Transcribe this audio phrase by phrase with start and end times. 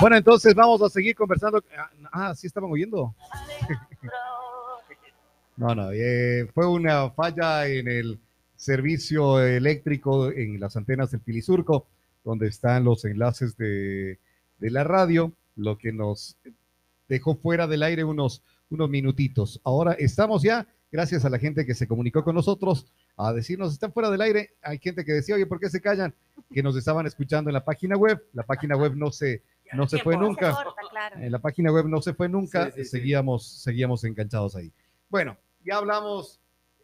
[0.00, 1.62] Bueno, entonces vamos a seguir conversando.
[1.76, 3.14] Ah, Ah, sí estaban oyendo.
[5.56, 8.18] No, no, eh, fue una falla en el
[8.56, 11.86] servicio eléctrico en las antenas del Pilisurco,
[12.24, 14.18] donde están los enlaces de,
[14.58, 16.36] de la radio, lo que nos
[17.08, 19.60] dejó fuera del aire unos, unos minutitos.
[19.64, 22.86] Ahora estamos ya, gracias a la gente que se comunicó con nosotros,
[23.16, 24.50] a decirnos, están fuera del aire.
[24.62, 26.14] Hay gente que decía, oye, ¿por qué se callan?
[26.52, 28.22] Que nos estaban escuchando en la página web.
[28.32, 29.42] La página web no se,
[29.74, 30.56] no se fue nunca.
[31.16, 32.90] En la página web no se fue nunca, Sí, sí, sí.
[32.90, 34.72] seguíamos, seguíamos enganchados ahí.
[35.08, 36.40] Bueno, ya hablamos,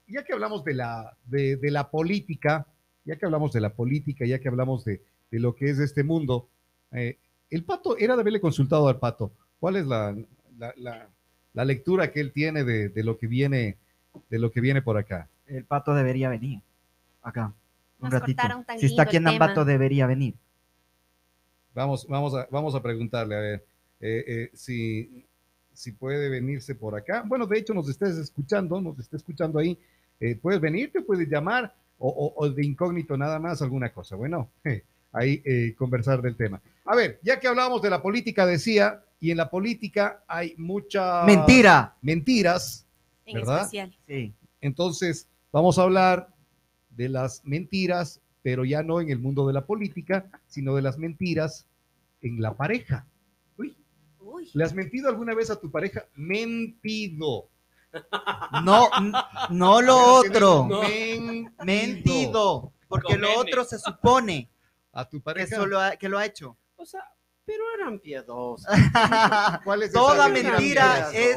[0.07, 2.67] ya que hablamos de la, de, de la política,
[3.05, 6.05] ya que hablamos de la política, ya que hablamos de, de lo que es este
[6.05, 6.49] mundo,
[6.93, 7.19] eh,
[7.51, 10.17] el pato, era de haberle consultado al pato, ¿cuál es la,
[10.59, 11.09] la, la-
[11.53, 13.77] la lectura que él tiene de, de lo que viene,
[14.29, 15.29] de lo que viene por acá?
[15.47, 16.61] El pato debería venir
[17.23, 17.53] acá.
[18.01, 18.43] Un Nos ratito.
[18.79, 20.35] Si está aquí el en Ambato, debería venir.
[21.75, 23.65] Vamos, vamos, a, vamos a preguntarle, a ver,
[24.01, 25.25] eh, eh, si,
[25.73, 27.25] si puede venirse por acá.
[27.27, 29.77] Bueno, de hecho, nos estés escuchando, nos está escuchando ahí.
[30.21, 34.15] Eh, puedes venirte, puedes llamar, o, o- o de incógnito nada más, alguna cosa.
[34.17, 34.49] Bueno,
[35.13, 36.61] ahí eh, conversar del tema.
[36.85, 41.27] A ver, ya que hablábamos de la política, decía, y en la política hay muchas
[41.27, 41.95] ¡Mentira!
[42.03, 42.87] mentiras,
[43.27, 43.59] En ¿verdad?
[43.63, 43.93] especial.
[44.07, 44.33] Sí.
[44.61, 46.29] Entonces, vamos a hablar
[46.91, 50.99] de las mentiras, pero ya no en el mundo de la política, sino de las
[50.99, 51.67] mentiras
[52.21, 53.07] en la pareja.
[53.57, 53.75] Uy,
[54.21, 54.51] Uy.
[54.53, 56.05] ¿le has mentido alguna vez a tu pareja?
[56.15, 57.49] Mentido.
[58.63, 58.91] No,
[59.49, 60.67] no lo otro.
[60.69, 60.83] No.
[60.83, 61.55] Mentido.
[61.65, 62.73] Mentido.
[62.87, 64.51] Porque lo otro se supone
[64.93, 65.57] A tu que, pareja.
[65.57, 66.59] solo ha, que lo ha hecho.
[66.77, 67.01] O sea,
[67.47, 68.67] pero eran piadosos.
[69.65, 71.37] ¿Cuál es esa Toda mentira mentira es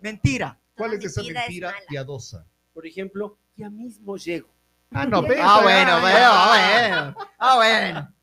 [0.00, 0.60] mentira.
[0.76, 2.46] ¿Cuál es esa mentira piadosa?
[2.72, 4.53] Por ejemplo, ya mismo llego.
[4.92, 6.48] Ah, no, ve, Ah, bueno, bueno, ah,
[7.16, 7.28] bueno.
[7.38, 8.14] Ah, bueno.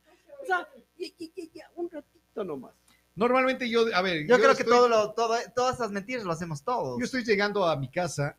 [0.42, 2.74] O sea, ya, ya, ya, ya, un ratito nomás.
[3.16, 6.32] Normalmente yo, a ver, Yo, creo que estoy- todo lo, todo, todas esas mentiras lo
[6.32, 6.98] hacemos todos.
[6.98, 8.38] Yo estoy llegando a mi casa,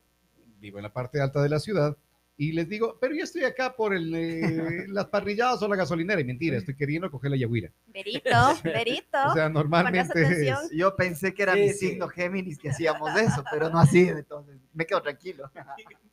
[0.59, 1.95] vivo en la parte alta de la ciudad,
[2.39, 6.21] y les digo, pero yo estoy acá por el, eh, las parrilladas o la gasolinera.
[6.23, 7.71] Y mentira, estoy queriendo coger la yagüira.
[7.89, 8.31] Verito,
[8.65, 9.19] Verito.
[9.29, 11.89] O sea, normalmente es- Yo pensé que era Sí, mi sí.
[11.91, 15.51] signo Géminis que hacíamos eso, pero no así, entonces me quedo tranquilo.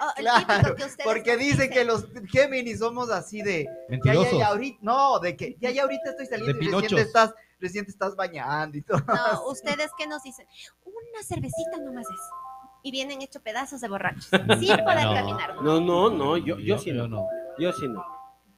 [0.00, 4.38] Oh, Claro, que ustedes porque dicen que los Géminis somos así de ya, ya, mentirosos.
[4.38, 7.34] ya, ahorita, no, de que ya, ya ahorita estoy saliendo De y recién te estás,
[7.58, 8.98] recién te estás bañando y todo.
[9.06, 10.46] No, ustedes que nos dicen,
[10.84, 12.20] una cervecita nomás es.
[12.84, 14.26] Y vienen hecho pedazos de borrachos.
[14.60, 15.14] Sin poder No.
[15.14, 15.62] caminar.
[15.62, 17.08] No, no, no, yo, yo, sí no.
[17.08, 17.26] no.
[17.58, 18.04] Yo sí no.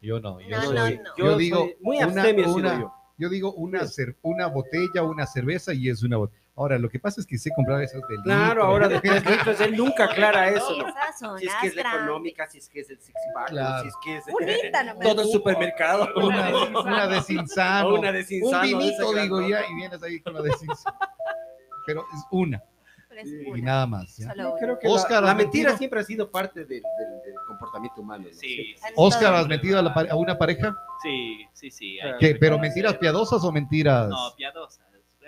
[0.02, 0.38] Yo no.
[0.40, 2.06] Yo, No, soy- no, yo Yo digo, muy una-
[2.52, 2.94] una- yo.
[3.16, 6.38] yo digo una, cer- una botella, una cerveza y es una botella.
[6.60, 8.64] Ahora, lo que pasa es que sé comprar esas del Claro, litro.
[8.64, 10.76] ahora de tres litros él nunca aclara eso.
[10.76, 10.88] ¿no?
[10.88, 12.02] Esas son Si es que es la grandes.
[12.04, 13.82] económica, si es que es el six pack, Claro.
[13.82, 14.24] si es que es
[15.02, 16.08] todo el supermercado.
[16.16, 16.50] Una,
[16.82, 17.88] una de Cinzano.
[17.88, 19.48] O una de Un esa vinito, digo grandota.
[19.48, 20.98] ya, y vienes ahí con la de Cinzano.
[21.86, 22.62] Pero es una,
[23.08, 23.42] Pero es Sí.
[23.46, 24.16] y una, nada más.
[24.18, 24.28] ¿ya?
[24.30, 24.58] solo Yo una.
[24.60, 28.02] creo que Oscar, la, la ¿has mentira siempre ha sido parte del, del- del comportamiento
[28.02, 28.24] humano.
[28.28, 28.34] ¿no?
[28.38, 29.34] Sí, En Oscar.
[29.34, 30.76] ¿has mentido a, la pare- a una pareja?
[31.02, 31.98] sí, sí, sí.
[32.38, 34.08] ¿Pero mentiras piadosas o mentiras?
[34.10, 34.84] No, piadosas.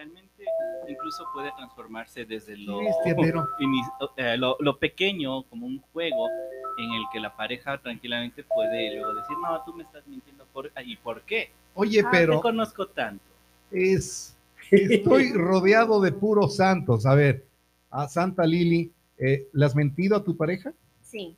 [0.07, 0.43] Realmente
[0.89, 2.81] incluso puede transformarse desde lo,
[3.61, 6.29] ini- eh, lo, lo pequeño como un juego
[6.77, 10.45] en el que la pareja tranquilamente puede luego decir, no, tú me estás mintiendo.
[10.53, 10.73] Por...
[10.85, 11.53] ¿Y por qué?
[11.75, 13.23] Oye, "Ah, pero te conozco tanto.
[13.71, 14.37] es.
[14.73, 17.07] Estoy rodeado de puros santos.
[17.07, 17.47] A ver,
[17.91, 20.73] a Santa Lili, eh, ¿le has mentido a tu pareja?
[21.01, 21.37] Sí,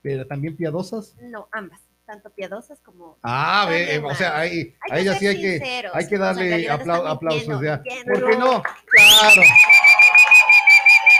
[0.00, 1.14] ¿Pero también piadosas?
[1.20, 1.80] no, ambas.
[2.06, 3.18] Tanto piadosas como.
[3.22, 6.06] Ah, ve, También o sea, ahí, Hay a que ella ser sí hay que, hay
[6.06, 7.60] que darle apla- aplausos.
[7.60, 7.78] ya.
[8.04, 8.62] ¿Por qué no?
[8.62, 9.42] Claro.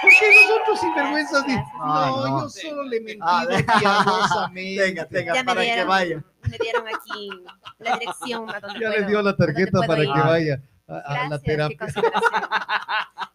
[0.02, 1.46] Porque nosotros sinvergüenzas.
[1.46, 1.72] di- Gracias.
[1.74, 2.40] No, Ah, no.
[2.42, 3.44] yo solo le mentí Ah,
[3.80, 4.82] piadosamente.
[4.84, 6.24] Tenga, tenga, Ya me para que dieron, vaya.
[6.42, 7.30] me dieron aquí
[7.78, 10.12] la dirección a donde Ya puedo- le dio la tarjeta para ir.
[10.12, 11.78] que vaya a, a Gracias, la terapia.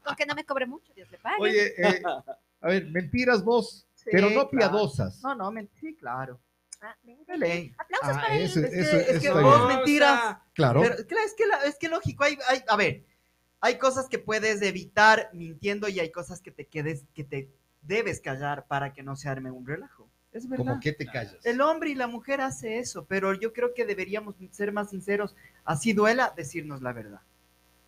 [0.06, 1.36] Con que no me cobre mucho, Dios le pague.
[1.42, 2.02] Oye, eh,
[2.62, 4.50] a ver, mentiras vos, Sí, pero no claro.
[4.52, 5.22] piadosas.
[5.22, 6.40] No, no, men- sí, claro.
[6.82, 6.96] Ah.
[7.78, 8.42] Aplausos Ah, para él.
[8.44, 10.38] eso, Es que- es que vos mentiras.
[10.54, 10.82] Claro.
[10.82, 13.04] Pero claro, es que, la- es que lógico, hay, hay- a ver,
[13.60, 17.50] hay cosas que puedes evitar mintiendo y hay cosas que te quedes, que te
[17.84, 20.10] debes callar para que no se arme un relajo.
[20.32, 20.66] Es verdad.
[20.66, 21.38] Como que te callas.
[21.44, 25.36] El hombre y la mujer hace eso, pero yo creo que deberíamos ser más sinceros.
[25.66, 27.22] Así duela decirnos la verdad.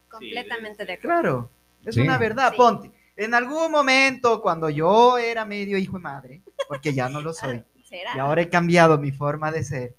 [0.09, 1.21] Completamente de acuerdo.
[1.21, 1.50] Claro,
[1.85, 2.01] es Sí.
[2.01, 2.51] una verdad.
[2.51, 2.57] Sí.
[2.57, 7.33] Ponte, en algún momento cuando yo era medio hijo de madre, porque ya no lo
[7.33, 8.11] soy, ¿Será?
[8.15, 9.95] y ahora he cambiado mi forma de ser,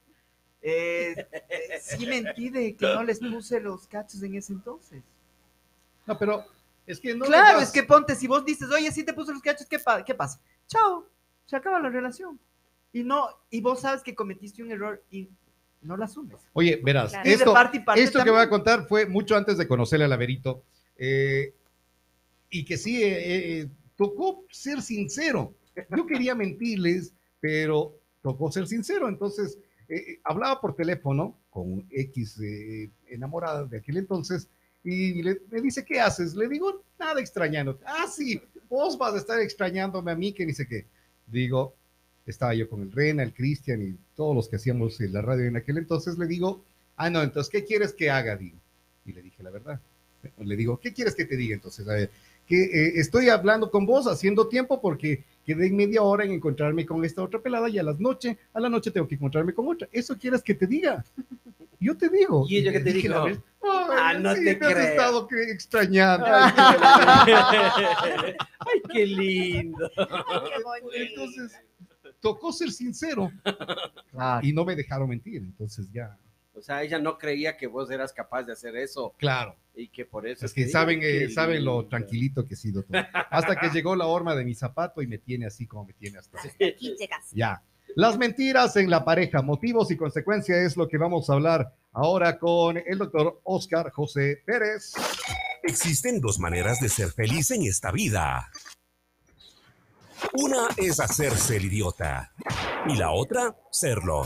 [0.62, 1.14] eh,
[1.48, 5.02] eh, sí mentí de que no les puse los cachos en ese entonces.
[6.06, 6.44] No, pero
[6.86, 7.24] es que no.
[7.24, 10.04] claro, es que ponte, si vos dices, oye, sí te puse los cachos, ¿qué, pa-
[10.04, 10.40] qué pasa?
[10.66, 11.06] Chao,
[11.46, 12.40] se acaba la relación.
[12.92, 15.28] Y no, y vos sabes que cometiste un error y
[15.82, 16.40] no la asumes.
[16.52, 17.30] Oye, verás, Claro.
[17.30, 20.62] Esto, parte parte esto que voy a contar fue mucho antes de conocerle al Laberito.
[20.96, 21.54] eh,
[22.50, 25.54] y que sí, eh, eh, tocó ser sincero.
[25.90, 27.12] Yo quería mentirles,
[27.44, 29.06] pero tocó ser sincero.
[29.06, 34.48] Entonces, eh, hablaba por teléfono con X eh, enamorada de aquel entonces
[34.82, 36.34] y le, me dice, ¿qué haces?
[36.34, 37.78] Le digo, nada extrañando.
[37.84, 40.86] Ah, sí, vos vas a estar extrañándome a mí, que dice que.
[41.26, 41.74] Digo,
[42.24, 45.56] estaba yo con el Rena, el Cristian y todos los que hacíamos la radio en
[45.56, 46.64] aquel entonces, le digo,
[46.96, 48.36] ah, no, entonces, ¿qué quieres que haga?
[48.36, 48.56] Digo,
[49.04, 49.78] y le dije la verdad.
[50.38, 51.86] Le digo, ¿qué quieres que te diga entonces?
[51.86, 52.10] A ver,
[52.46, 57.04] que eh, estoy hablando con vos, haciendo tiempo porque quedé media hora en encontrarme con
[57.04, 59.88] esta otra pelada y a las noche, a la noche tengo que encontrarme con otra.
[59.92, 61.04] ¿Eso quieres que te diga?
[61.80, 62.46] Yo te digo.
[62.48, 63.24] ¿Y ella qué te Dije dijo?
[63.24, 64.86] vez, Ah, "Ay, no sí, te me has creo".
[64.86, 66.26] estado que- extrañando.
[68.58, 69.90] Ay, qué lindo.
[70.94, 71.52] Entonces,
[72.20, 73.30] tocó ser sincero
[74.10, 74.46] Claro.
[74.46, 75.42] y no me dejaron mentir.
[75.42, 76.16] Entonces ya,
[76.56, 79.56] O sea, ella no creía que vos eras capaz de hacer eso claro.
[79.74, 80.46] y que por eso.
[80.46, 83.02] Es que saben, eh, saben lo tranquilito que he sido todo.
[83.30, 86.18] Hasta que llegó la horma de mi zapato y me tiene así como me tiene
[86.18, 86.38] hasta.
[86.40, 87.30] Aquí llegas.
[87.32, 87.62] Ya.
[87.96, 92.38] Las mentiras en la pareja, motivos y consecuencias es lo que vamos a hablar ahora
[92.38, 94.94] con el doctor Oscar José Pérez.
[95.62, 98.50] Existen dos maneras de ser feliz en esta vida.
[100.32, 102.32] Una es hacerse el idiota
[102.88, 104.24] y la otra, serlo.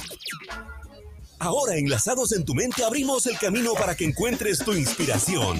[1.40, 5.56] Ahora, enlazados en tu mente, abrimos el camino para que encuentres tu inspiración.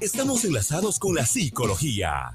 [0.00, 2.34] Estamos enlazados con la psicología.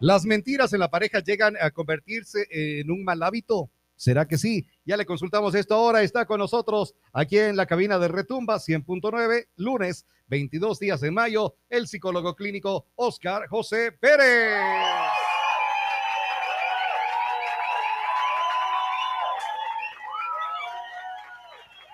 [0.00, 3.68] ¿Las mentiras en la pareja llegan a convertirse en un mal hábito?
[3.96, 4.64] ¿Será que sí?
[4.84, 6.02] Ya le consultamos esto ahora.
[6.02, 11.56] Está con nosotros aquí en la cabina de Retumba 100.9, lunes 22 días de mayo,
[11.68, 15.17] el psicólogo clínico Oscar José Pérez.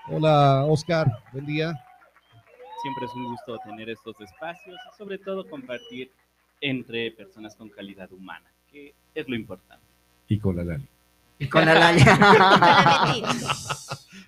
[0.08, 1.10] Hola, Oscar.
[1.32, 1.72] Buen día.
[2.82, 6.10] Siempre es un gusto tener estos espacios y sobre todo compartir
[6.60, 9.84] entre personas con calidad humana, que es lo importante.
[10.28, 10.86] Y con la Lali.
[11.38, 12.18] Y con la Con laya.
[12.18, 13.38] la mentira.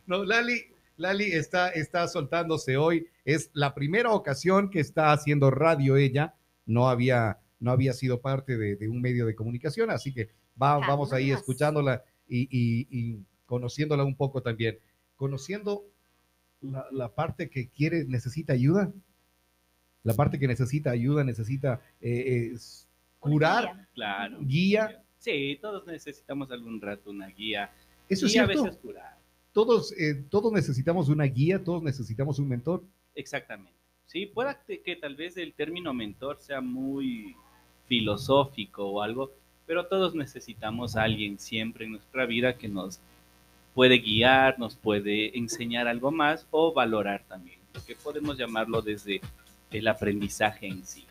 [0.07, 0.63] No, Lali,
[0.99, 3.09] Lali está, está soltándose hoy.
[3.25, 6.35] Es la primera ocasión que está haciendo radio ella.
[6.65, 10.31] No había, no había sido parte de, de un medio de comunicación, así que
[10.61, 14.79] va- vamos ahí escuchándola y, y- y conociéndola un poco también.
[15.17, 15.85] Conociendo
[16.61, 18.93] la, la parte que quiere, necesita ayuda.
[20.03, 22.87] La parte que necesita ayuda, necesita eh, es
[23.19, 24.39] curar, Claro.
[24.41, 25.03] guía.
[25.19, 27.73] Sí, todos necesitamos algún rato una guía
[28.09, 28.63] Eso es y a cierto.
[28.65, 29.17] veces curar.
[29.53, 32.85] Todos, eh, todos necesitamos una guía, todos necesitamos un mentor.
[33.15, 33.73] Exactamente.
[34.05, 37.35] Sí, pueda que, que tal vez el término mentor sea muy
[37.87, 39.33] filosófico o algo,
[39.67, 43.01] pero todos necesitamos a alguien siempre en nuestra vida que nos
[43.77, 49.21] puede guiar, nos puede enseñar algo más o valorar también, que podemos llamarlo desde
[49.71, 51.05] el aprendizaje en sí.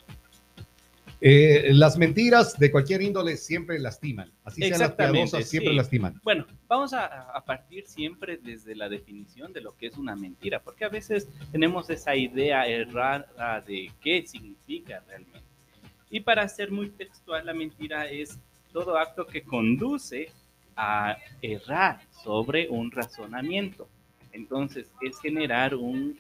[1.21, 4.31] Eh, las mentiras de cualquier índole siempre lastiman.
[4.44, 5.77] Así sean las piadosas, siempre sí.
[5.77, 6.19] lastiman.
[6.23, 10.59] Bueno, vamos a, a partir siempre desde la definición de lo que es una mentira,
[10.59, 15.44] porque a veces tenemos esa idea errada de qué significa realmente.
[16.09, 18.39] Y para ser muy textual, la mentira es
[18.73, 20.31] todo acto que conduce
[20.75, 23.88] a errar sobre un razonamiento.
[24.32, 26.17] Entonces, es generar un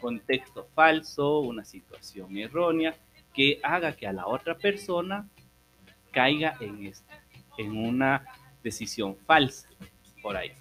[0.00, 2.94] contexto falso, una situación errónea,
[3.32, 5.28] que haga que a la otra persona
[6.12, 6.92] caiga en,
[7.58, 8.24] en una
[8.62, 9.68] decisión falsa
[10.22, 10.52] por ahí.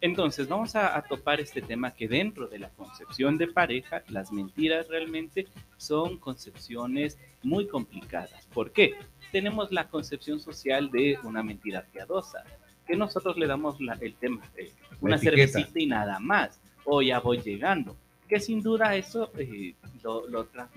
[0.00, 4.32] Entonces, vamos a, a, topar este tema que dentro de la concepción de pareja, las
[4.32, 8.46] mentiras realmente son concepciones muy complicadas.
[8.46, 8.94] ¿Por qué?
[9.30, 12.44] Tenemos la concepción social de una mentira piadosa,
[12.90, 17.20] que nosotros le damos la, el tema de una cervecita y nada más, o ya
[17.20, 17.96] voy llegando,
[18.28, 20.68] que sin duda eso eh, lo, lo tra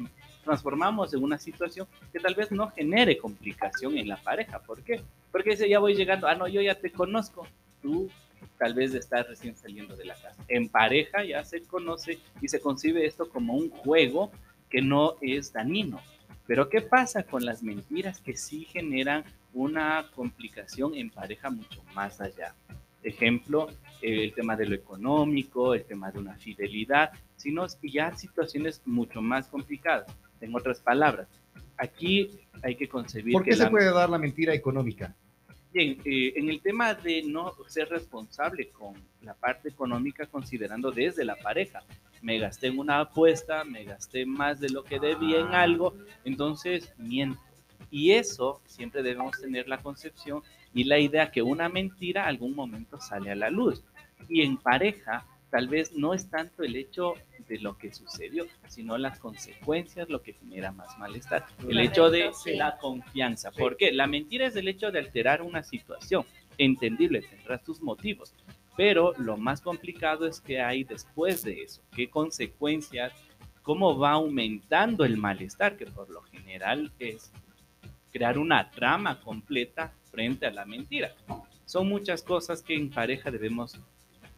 [0.44, 4.60] transformamos en una situación que tal vez no genere complicación en la pareja.
[4.60, 5.02] ¿Por qué?
[5.32, 7.48] Porque si ya voy llegando, ah, no, yo ya te conozco,
[7.82, 8.12] tú
[8.60, 10.36] tal vez estás recién saliendo de la casa.
[10.50, 14.32] En pareja ya se conoce y se concibe esto como un juego
[14.70, 16.00] que no es dañino.
[16.46, 19.24] Pero ¿qué pasa con las mentiras que sí generan
[19.54, 22.56] una complicación en pareja mucho más allá?
[23.02, 23.68] Ejemplo,
[24.02, 29.48] el tema de lo económico, el tema de una fidelidad, sino ya situaciones mucho más
[29.48, 30.08] complicadas.
[30.42, 31.28] En otras palabras,
[31.78, 33.34] aquí hay que concebir...
[33.34, 33.70] ¿Por qué que se la...
[33.70, 35.16] puede dar la mentira económica?
[35.74, 41.26] Bien, eh, en el tema de no ser responsable con la parte económica, considerando desde
[41.26, 41.82] la pareja,
[42.22, 46.94] me gasté en una apuesta, me gasté más de lo que debía en algo, entonces
[46.98, 47.42] miento.
[47.90, 50.44] Y eso siempre debemos tener la concepción
[50.76, 53.84] y la idea que una mentira algún momento sale a la luz.
[54.30, 57.14] Y en pareja tal vez no es tanto el hecho
[57.48, 61.46] de lo que sucedió, sino las consecuencias lo que genera más malestar.
[61.70, 62.56] El hecho de sí.
[62.56, 63.52] la confianza.
[63.52, 63.92] ¿Por qué?
[63.92, 66.26] La mentira es el hecho de alterar una situación.
[66.58, 68.34] Entendible, tendrás tus motivos.
[68.76, 71.84] Pero lo más complicado es que hay después de eso.
[71.96, 73.14] ¿Qué consecuencias?
[73.62, 75.78] ¿Cómo va aumentando el malestar?
[75.78, 77.32] Que por lo general es
[78.12, 81.14] crear una trama completa frente a la mentira.
[81.66, 83.80] Son muchas cosas que en pareja debemos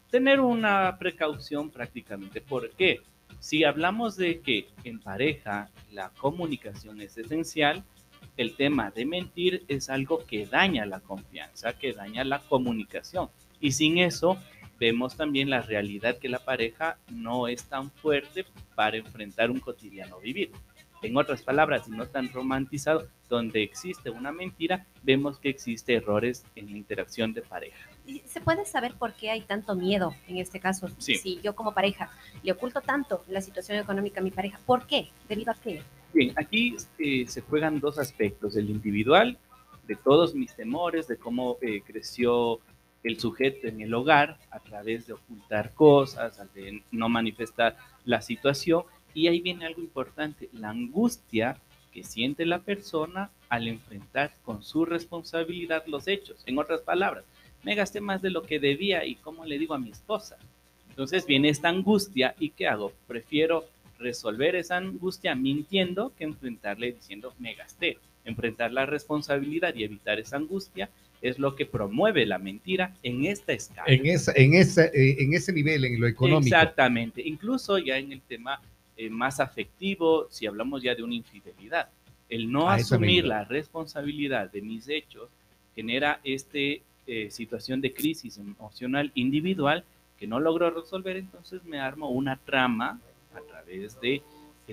[0.10, 2.42] tener una precaución prácticamente.
[2.42, 3.02] ¿Por qué?
[3.40, 7.84] Si hablamos de que en pareja la comunicación es esencial,
[8.38, 13.30] el tema de mentir es algo que daña la confianza, que daña la comunicación.
[13.60, 14.38] Y sin eso,
[14.80, 18.46] vemos también la realidad que la pareja no es tan fuerte
[18.76, 20.52] para enfrentar un cotidiano vivir.
[21.02, 26.46] En otras palabras, y no tan romantizado, donde existe una mentira, vemos que existe errores
[26.56, 27.78] en la interacción de pareja.
[28.06, 30.88] ¿Y ¿Se puede saber por qué hay tanto miedo en este caso?
[30.98, 31.16] Sí.
[31.16, 32.10] Si yo como pareja
[32.44, 35.10] le oculto tanto la situación económica a mi pareja, ¿por qué?
[35.28, 35.82] ¿Debido a qué?
[36.14, 39.38] Bien, aquí eh, se juegan dos aspectos, el individual,
[39.88, 42.60] de todos mis temores, de cómo eh, creció
[43.04, 48.84] el sujeto en el hogar a través de ocultar cosas, de no manifestar la situación.
[49.16, 51.58] Y ahí viene algo importante, la angustia
[51.92, 56.44] que siente la persona al enfrentar con su responsabilidad los hechos.
[56.46, 57.24] En otras palabras,
[57.64, 60.38] me gasté más de lo que debía y cómo le digo a mi esposa.
[60.90, 62.92] Entonces viene esta angustia y ¿qué hago?
[63.08, 63.66] Prefiero
[63.98, 67.98] resolver esa angustia mintiendo que enfrentarle diciendo me gasté.
[68.26, 70.90] Enfrentar la responsabilidad y evitar esa angustia
[71.22, 73.88] es lo que promueve la mentira en esta escala.
[73.88, 76.56] En, esa, en, esa, eh, en ese nivel, en lo económico.
[76.56, 77.22] Exactamente.
[77.26, 78.60] Incluso ya en el tema
[78.98, 81.90] eh, más afectivo, si hablamos ya de una infidelidad,
[82.30, 85.30] el no A eso me asumir la responsabilidad de mis hechos
[85.76, 86.60] genera esta
[87.30, 89.84] situación de crisis emocional individual
[90.18, 93.00] que no logro resolver, entonces me armo una trama
[93.36, 94.22] a través de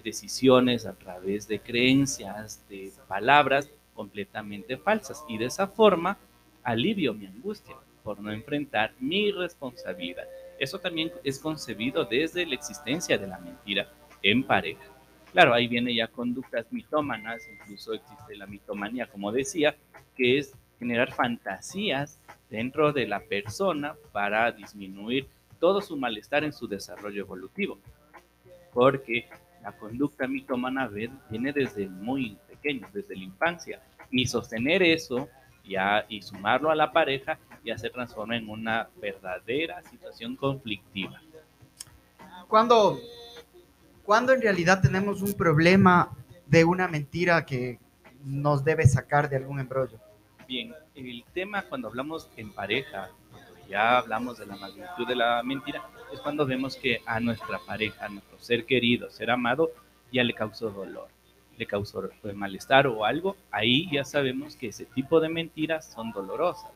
[0.01, 5.25] decisiones, a través de creencias, de palabras completamente falsas.
[5.29, 6.17] Y de esa forma
[6.63, 10.25] alivio mi angustia por no enfrentar mi responsabilidad.
[10.59, 13.89] Eso también es concebido desde la existencia de la mentira
[14.23, 14.83] en pareja.
[15.33, 19.75] Claro, ahí viene ya conductas mitómanas, incluso existe la mitomanía, como decía,
[20.17, 22.19] que es generar fantasías
[22.51, 25.27] dentro de la persona para disminuir
[25.59, 27.79] todo su malestar en su desarrollo evolutivo.
[28.75, 29.27] Porque
[29.63, 33.81] la conducta mitómana ve- viene desde muy pequeño, desde la infancia.
[34.11, 35.29] Y sostener eso
[36.09, 41.23] y sumarlo a la pareja ya se transforma en una verdadera situación conflictiva.
[42.49, 42.99] Cuando,
[44.05, 46.11] cuando en realidad tenemos un problema
[46.47, 47.79] de una mentira que
[48.25, 49.99] nos debe sacar de algún embrollo.
[50.47, 55.43] Bien, el tema cuando hablamos en pareja, cuando ya hablamos de la magnitud de la
[55.43, 55.83] mentira,
[56.13, 59.71] es cuando vemos que a nuestra pareja, a nuestro ser querido, ser amado,
[60.13, 61.09] ya le causó dolor,
[61.57, 66.71] le causó malestar o algo, ahí ya sabemos que ese tipo de mentiras son dolorosas.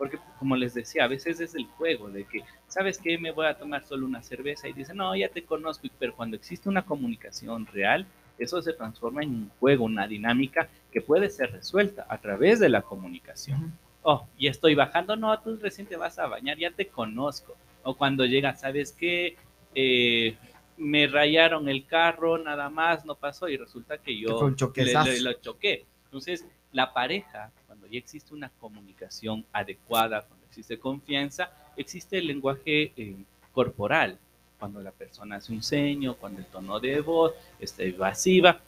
[0.00, 3.18] Porque, como les decía, a veces es el juego de que, ¿sabes qué?
[3.18, 6.36] Me voy a tomar solo una cerveza y dice, no, ya te conozco, pero cuando
[6.36, 8.06] existe una comunicación real,
[8.38, 12.70] eso se transforma en un juego, una dinámica que puede ser resuelta a través de
[12.70, 13.78] la comunicación.
[14.02, 17.54] Oh, y estoy bajando, no, tú recién te vas a bañar, ya te conozco.
[17.82, 19.36] O cuando llega, ¿sabes qué?
[19.74, 20.34] Eh,
[20.78, 24.38] me rayaron el carro, nada más, no pasó y resulta que yo
[24.76, 25.84] le, le- lo choqué.
[26.06, 32.92] Entonces, la pareja, cuando ya existe una comunicación adecuada, cuando existe confianza, existe el lenguaje
[32.96, 33.16] eh,
[33.52, 34.18] corporal.
[34.58, 38.60] Cuando la persona hace un ceño, cuando el tono de voz está evasiva,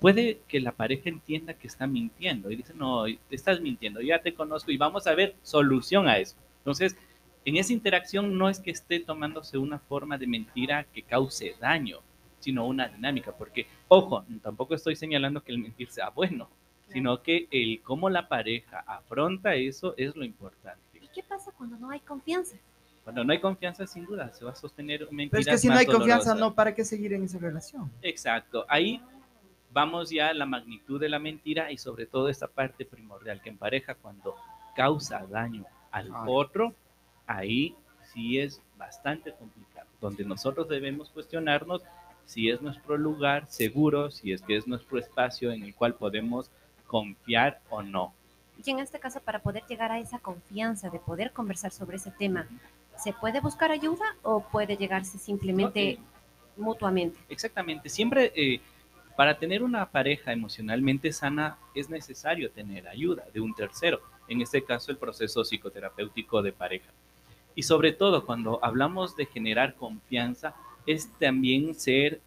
[0.00, 4.20] puede que la pareja entienda que está mintiendo y dice, no, te estás mintiendo, ya
[4.20, 6.36] te conozco y vamos a ver solución a eso.
[6.58, 6.96] Entonces,
[7.44, 12.00] en esa interacción no es que esté tomándose una forma de mentira que cause daño,
[12.40, 16.48] sino una dinámica, porque, ojo, tampoco estoy señalando que el mentir sea bueno,
[16.88, 20.80] sino que el cómo la pareja afronta eso es lo importante.
[21.00, 22.56] ¿Y qué pasa cuando no hay confianza?
[23.04, 25.68] Cuando no hay confianza, sin duda, se va a sostener Pero mentiras es que si
[25.68, 26.38] no hay confianza, dolorosas.
[26.40, 27.90] no, ¿para qué seguir en esa relación?
[28.02, 29.00] Exacto, ahí
[29.72, 33.50] vamos ya a la magnitud de la mentira y sobre todo esta parte primordial que
[33.50, 34.34] en pareja cuando
[34.74, 36.24] causa daño al Ay.
[36.26, 36.74] otro,
[37.26, 37.76] ahí
[38.12, 41.82] sí es bastante complicado, donde nosotros debemos cuestionarnos
[42.24, 46.50] si es nuestro lugar seguro, si es que es nuestro espacio en el cual podemos
[46.86, 48.14] confiar o no.
[48.64, 52.10] Y en este caso, para poder llegar a esa confianza de poder conversar sobre ese
[52.10, 52.46] tema,
[52.96, 55.98] ¿se puede buscar ayuda o puede llegarse simplemente
[56.56, 57.18] mutuamente?
[57.28, 58.60] Exactamente, siempre eh,
[59.16, 64.62] para tener una pareja emocionalmente sana es necesario tener ayuda de un tercero, en este
[64.62, 66.90] caso el proceso psicoterapéutico de pareja.
[67.54, 70.54] Y sobre todo cuando hablamos de generar confianza,
[70.86, 72.20] es también ser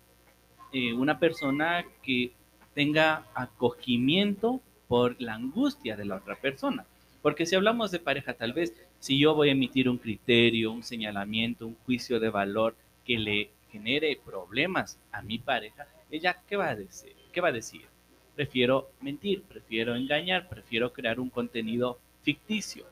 [0.73, 2.31] eh, una persona que
[2.79, 6.85] tenga acogimiento por la angustia de la otra persona.
[7.21, 10.83] Porque si hablamos de pareja, tal vez si yo voy a emitir un criterio, un
[10.83, 16.69] señalamiento, un juicio de valor que le genere problemas a mi pareja, ella qué va
[16.69, 17.13] a decir?
[17.33, 17.85] ¿Qué va a decir?
[18.33, 22.85] Prefiero mentir, prefiero engañar, prefiero crear un contenido ficticio.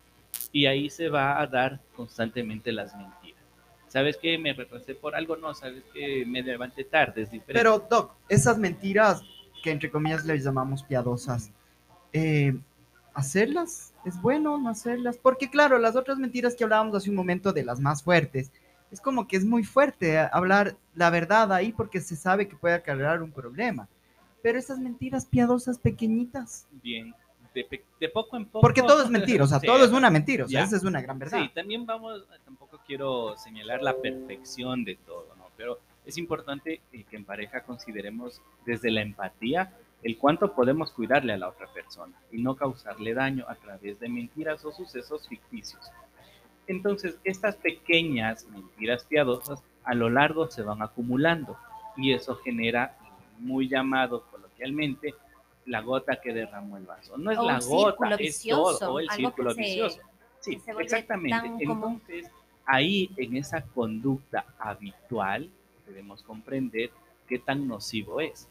[0.51, 3.41] Y ahí se va a dar constantemente las mentiras.
[3.87, 4.37] ¿Sabes qué?
[4.37, 7.29] Me retrasé por algo, no, sabes que me levanté tarde, es.
[7.45, 9.23] Pero, Doc, esas mentiras
[9.67, 11.51] que entre comillas les llamamos piadosas,
[12.13, 12.57] eh,
[13.13, 13.93] ¿hacerlas?
[14.05, 15.17] ¿Es bueno no hacerlas?
[15.17, 18.49] Porque claro, las otras mentiras que hablábamos hace un momento de las más fuertes,
[18.91, 22.75] es como que es muy fuerte hablar la verdad ahí porque se sabe que puede
[22.75, 23.89] acarrear un problema.
[24.41, 26.65] Pero esas mentiras piadosas pequeñitas.
[26.81, 27.13] Bien,
[27.53, 28.61] de, de poco en poco.
[28.61, 30.83] Porque todo es mentira, o sea, Sí, todo es una mentira, o sea, esa es
[30.83, 31.41] una gran verdad.
[31.41, 35.47] Sí, también vamos, tampoco quiero señalar la perfección de todo, ¿no?
[35.57, 39.73] Pero es importante eh, que en pareja consideremos desde la empatía
[40.03, 44.07] el cuánto podemos cuidarle a la otra persona y no causarle daño a través de
[44.07, 45.91] mentiras o sucesos ficticios.
[46.67, 51.57] Entonces, estas pequeñas mentiras piadosas a lo largo se van acumulando
[51.95, 52.95] y eso genera,
[53.39, 55.13] muy llamado coloquialmente,
[55.65, 57.17] la gota que derramó el vaso.
[57.17, 59.99] No es O la gota, es vicioso, todo, o el círculo se- vicioso.
[60.39, 61.65] Sí, exactamente.
[61.65, 62.01] común.
[62.07, 62.31] Entonces,
[62.65, 65.49] ahí en esa conducta habitual
[65.87, 66.91] debemos comprender
[67.27, 68.47] qué tan nocivo es.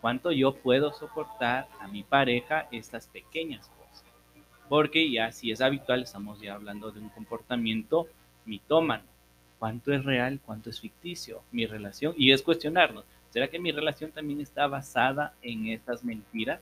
[0.00, 4.04] Cuánto yo puedo soportar a mi pareja estas pequeñas cosas.
[4.68, 8.08] Porque ya si es habitual, estamos ya hablando de un comportamiento
[8.44, 9.04] mitómano.
[9.58, 10.40] ¿Cuánto es real?
[10.44, 11.42] ¿Cuánto es ficticio?
[11.50, 12.14] Mi relación.
[12.16, 13.04] Y es cuestionarnos.
[13.30, 16.60] ¿Será que mi relación también está basada en estas mentiras?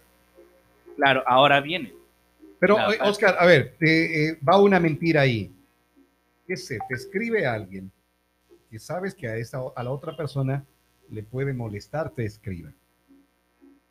[0.96, 1.92] Claro, ahora viene.
[2.60, 2.98] Pero, eh.
[3.02, 5.52] Oscar, a ver, te, eh, va una mentira ahí.
[6.46, 6.78] ¿Qué sé?
[6.88, 7.90] Te escribe alguien
[8.74, 10.64] que sabes que a, esa, a la otra persona
[11.08, 12.72] le puede molestar, te escribe.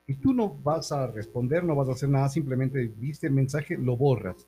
[0.08, 3.78] Y tú no vas a responder, no vas a hacer nada, simplemente viste el mensaje,
[3.78, 4.46] lo borras.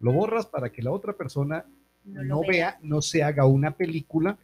[0.00, 1.66] Lo borras para que la otra persona
[2.02, 4.38] No vea, no se haga una película,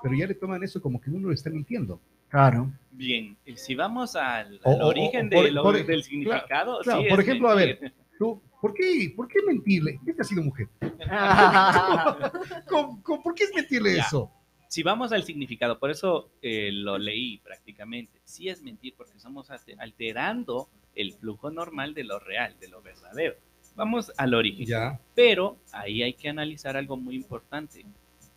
[0.00, 1.98] pero ya le toman eso como que uno le está mintiendo.
[2.28, 2.70] Claro.
[2.92, 6.04] Bien, y si vamos al, O- al o- o origen por- de lo- por- del
[6.04, 7.92] significado, claro, sí por ejemplo, a ver.
[8.18, 10.00] ¿Por qué, ¿Por qué mentirle?
[10.06, 10.68] Esta ha sido mujer.
[12.68, 14.02] ¿Cómo- cómo- ¿Por qué es mentirle Ya.
[14.02, 14.30] eso?
[14.68, 19.48] Si vamos al significado, por eso eh, lo leí prácticamente, sí es mentir porque estamos
[19.78, 23.36] alterando el flujo normal de lo real, de lo verdadero.
[23.76, 24.66] Vamos al origen.
[24.66, 25.00] Ya.
[25.14, 27.86] Pero ahí hay que analizar algo muy importante,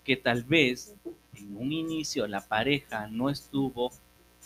[0.05, 0.95] que tal vez
[1.35, 3.91] en un inicio la pareja no estuvo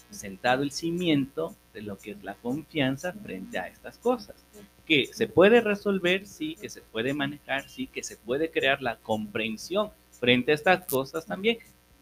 [0.10, 4.44] sentado el cimiento de lo que es la confianza frente a estas cosas.
[4.86, 8.98] Que se puede resolver, sí, que se puede manejar, sí, que se puede crear la
[8.98, 11.58] comprensión frente a estas cosas también,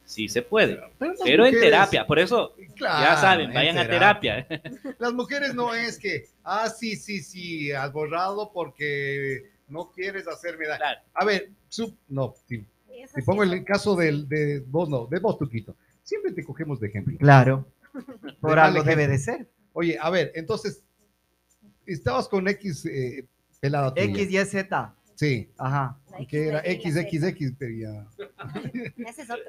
[0.06, 0.80] sí se puede.
[1.24, 4.48] Pero, en terapia, por eso Claro, ya saben, en vayan a terapia.
[5.00, 10.68] Las mujeres no es que, ah, sí, sí, sí, has borrado porque no quieres hacerme
[10.68, 10.80] daño.
[10.80, 11.02] Claro.
[11.14, 12.66] A ver, su- no, si,
[13.26, 15.76] pongo el caso del, de vos, no, de vos, Tuquito.
[16.04, 17.18] Siempre te cogemos de ejemplo.
[17.18, 17.66] Claro.
[18.42, 19.48] Por algo debe de ser.
[19.74, 20.84] Oye, a ver, entonces,
[21.86, 23.28] estabas con X eh,
[23.60, 24.06] pelada tuya.
[24.06, 24.96] X, Y, Z.
[25.16, 26.00] Sí, Ajá.
[26.28, 26.62] Que era.
[26.62, 28.08] XXX, pero ya.
[29.10, 29.44] Ese es otro.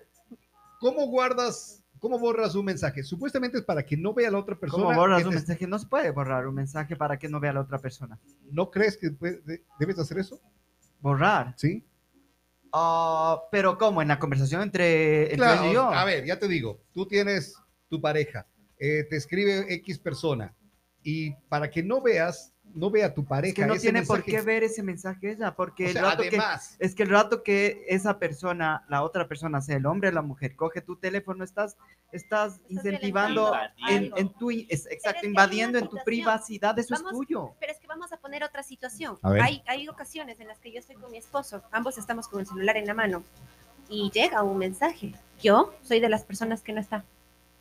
[0.78, 3.02] ¿Cómo guardas, cómo borras un mensaje?
[3.02, 4.84] Supuestamente es para que no vea la otra persona.
[4.84, 5.66] ¿Cómo borras un te- mensaje?
[5.66, 8.18] No se puede borrar un mensaje para que no vea la otra persona.
[8.50, 9.40] ¿No crees que puede-
[9.80, 10.40] debes hacer eso?
[11.00, 11.54] Borrar.
[11.56, 11.84] Sí.
[12.72, 14.02] Ah, pero ¿cómo?
[14.02, 15.88] En la conversación entre, entre Claro, y yo.
[15.88, 17.54] a ver, ya te digo, tú tienes
[17.88, 18.46] tu pareja,
[18.78, 20.52] eh, te escribe X persona
[21.04, 23.50] y para que no veas, no vea tu pareja.
[23.50, 26.22] es que no ese tiene por qué ver ese mensaje ella, porque O el rato
[26.22, 30.08] que además, es que el rato que esa persona, la otra persona, sea el hombre
[30.08, 31.76] o la mujer, coge tu teléfono, estás,
[32.10, 33.52] estás incentivando
[33.88, 37.54] en, en tu, es- exacto, que invadiendo en tu privacidad, eso Vamos- es tuyo.
[37.60, 39.18] Pero es que vamos a poner otra situación.
[39.22, 42.46] Hay, hay ocasiones en las que yo estoy con mi esposo, ambos estamos con el
[42.46, 43.22] celular en la mano
[43.88, 45.12] y llega un mensaje.
[45.42, 47.04] Yo soy de las personas que no está.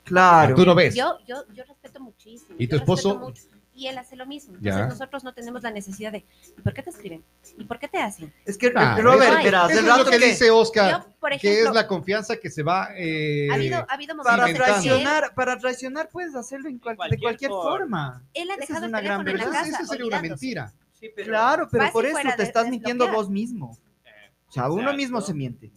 [0.04, 0.56] Claro.
[0.56, 0.96] tú no ves.
[0.96, 2.56] Yo, yo, yo respeto muchísimo.
[2.58, 3.18] ¿Y tu esposo?
[3.18, 3.44] mucho,
[3.76, 4.56] y él hace lo mismo.
[4.62, 4.72] Ya.
[4.74, 6.26] Entonces nosotros no tenemos la necesidad de,
[6.58, 7.24] ¿y por qué te escriben?
[7.58, 8.32] ¿Y por qué te hacen?
[8.46, 11.13] Es que, Claro, Robert, eso- verás, Eso el es lo que, que, dice Oscar, Yo,
[11.20, 12.89] por que es la confianza que se va...
[12.96, 16.98] eh, ha habido, ha habido para momentos él, traicionar, para traicionar puedes hacerlo en cual-
[17.10, 17.70] de cualquier forma.
[18.12, 18.24] forma.
[18.34, 19.68] él ha esa es dejado el una gran en la eso, casa.
[19.70, 20.74] eso sería una mentira.
[21.00, 23.76] Sí, pero- Claro, pero por eso te de- estás mintiendo vos mismo.
[24.50, 25.72] O sea, uno mismo se miente.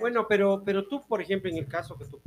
[0.00, 2.18] Bueno, pero, pero tú, por ejemplo, en el caso que tú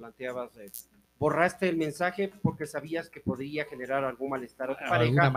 [0.00, 0.70] planteabas, eh,
[1.18, 5.32] borraste el mensaje porque sabías que podría generar algún malestar a tu pareja,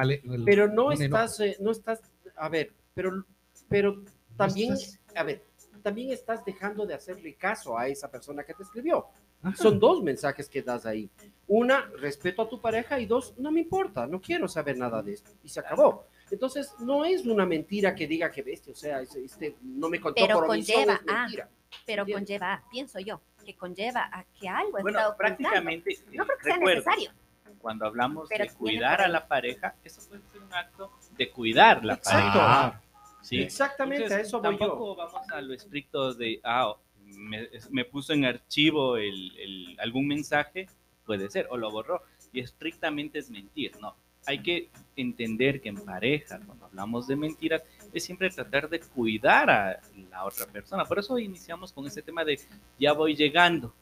[0.45, 2.01] pero no estás, eh, no estás,
[2.35, 3.25] a ver, pero,
[3.67, 4.03] pero
[4.37, 5.43] también estás- a ver,
[5.83, 9.07] también estás dejando de hacerle caso a esa persona que te escribió.
[9.55, 11.09] Son dos mensajes que das ahí.
[11.47, 15.11] Una, respeto a tu pareja y dos, no me importa, no quiero saber nada de
[15.13, 15.31] esto.
[15.43, 16.07] Y se acabó.
[16.31, 20.25] Entonces, no es una mentira que diga que bestia, o sea, este, no me contó
[20.25, 21.49] Pero por omisión, conlleva es mentira.
[21.85, 22.19] Pero Bien.
[22.19, 26.55] conlleva, pienso yo, que conlleva a que algo Bueno, está prácticamente, No creo que sea
[26.55, 27.11] recuerda, necesario.
[27.59, 31.83] cuando hablamos Pero de cuidar a la pareja, eso puede ser un acto de cuidar
[31.85, 32.39] la Exacto.
[32.39, 32.81] pareja.
[33.21, 33.41] ¿sí?
[33.41, 34.57] Exactamente, Entonces, a eso voy yo.
[34.59, 36.73] tampoco vamos a lo estricto de, ah,
[37.05, 40.67] me, me puso en archivo el, el- algún mensaje,
[41.05, 42.01] puede ser, o lo borró,
[42.31, 43.95] y estrictamente es mentir, no.
[44.25, 49.49] Hay que entender que en pareja, cuando hablamos de mentiras, es siempre tratar de cuidar
[49.49, 50.85] a la otra persona.
[50.85, 52.39] Por eso iniciamos con ese tema de
[52.79, 53.73] ya voy llegando,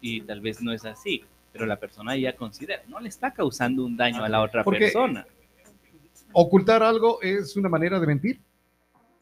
[0.00, 3.84] y tal vez no es así, pero la persona ya considera, no le está causando
[3.84, 5.26] un daño a la otra Porque- persona.
[6.32, 8.40] Ocultar algo es una manera de mentir.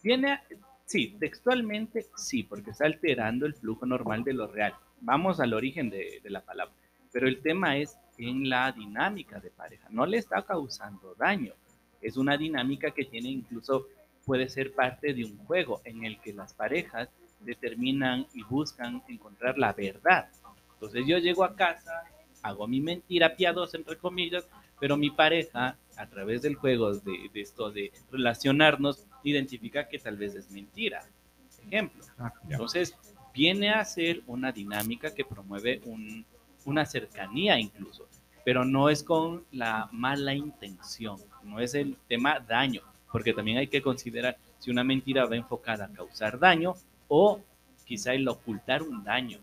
[0.02, 0.40] Tiene,
[0.84, 4.74] sí, textualmente sí, porque está alterando el flujo normal de lo real.
[5.00, 6.74] Vamos al origen de, de la palabra.
[7.12, 9.86] Pero el tema es en la dinámica de pareja.
[9.90, 11.52] No le está causando daño.
[12.00, 13.86] Es una dinámica que tiene incluso,
[14.24, 17.08] puede ser parte de un juego en el que las parejas
[17.40, 20.28] determinan y buscan encontrar la verdad.
[20.74, 22.04] Entonces yo llego a casa,
[22.42, 24.46] hago mi mentira piadosa, entre comillas,
[24.78, 30.16] pero mi pareja, a través del juego de, de esto de relacionarnos, identifica que tal
[30.16, 31.04] vez es mentira.
[31.66, 32.04] Ejemplo.
[32.50, 32.94] Entonces,
[33.34, 36.24] viene a ser una dinámica que promueve un-
[36.66, 38.06] una cercanía incluso,
[38.44, 43.68] pero no es con la mala intención, no es el tema daño, porque también hay
[43.68, 46.74] que considerar si una mentira va enfocada a causar daño
[47.08, 47.40] o
[47.84, 49.38] quizá el ocultar un daño.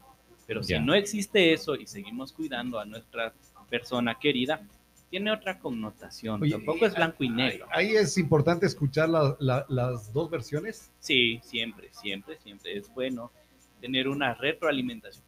[0.45, 0.81] Pero si Ya.
[0.81, 3.33] no existe eso y seguimos cuidando a nuestra
[3.69, 4.61] persona querida,
[5.09, 6.41] tiene otra connotación.
[6.41, 7.67] Oye, Tampoco es blanco y negro.
[7.71, 10.91] Ahí es importante escuchar la- la- las dos versiones.
[10.99, 13.31] Sí, siempre, siempre, siempre es bueno
[13.79, 15.23] tener una retroalimentación.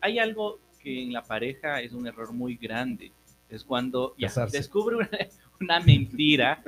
[0.00, 3.12] Hay algo que en la pareja es un error muy grande.
[3.48, 5.08] Es cuando ya descubre una,
[5.60, 6.62] una mentira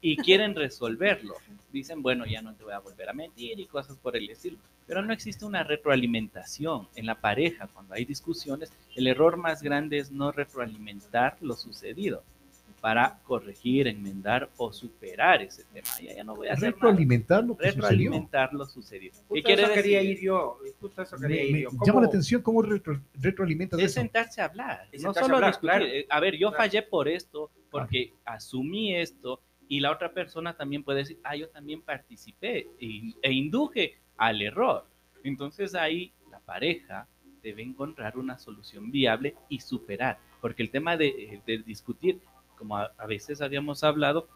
[0.00, 1.34] y quieren resolverlo.
[1.72, 4.58] Dicen, bueno, ya no te voy a volver a mentir y cosas por el estilo.
[4.86, 7.68] Pero no existe una retroalimentación en la pareja.
[7.68, 12.22] Cuando hay discusiones, el error más grande es no retroalimentar lo sucedido
[12.80, 15.88] para corregir, enmendar o superar ese tema.
[16.02, 16.72] Ya, ya no voy a hacer nada.
[16.74, 17.82] Retroalimentar lo que sucedió.
[17.82, 19.14] Retroalimentar lo sucedido.
[19.32, 20.16] ¿Qué quiere eso quería decir?
[20.18, 20.58] ir yo.
[20.80, 21.70] Justo eso quería Me, ir yo.
[21.70, 23.94] llama ¿Cómo- la atención cómo retro- retroalimentas Es eso.
[24.00, 25.70] sentarse a hablar, Es no sentarse a solo hablar, discutir.
[25.70, 25.84] claro.
[25.86, 26.56] Eh, A ver, yo Claro.
[26.64, 31.48] fallé por esto, porque asumí esto, y la otra persona también puede decir, ah, yo
[31.50, 34.86] también participé e, e induje al error.
[35.24, 37.06] Entonces ahí la pareja
[37.42, 42.20] debe encontrar una solución viable y superar, porque el tema de, eh, de discutir,
[42.58, 44.28] como a, a veces habíamos hablado,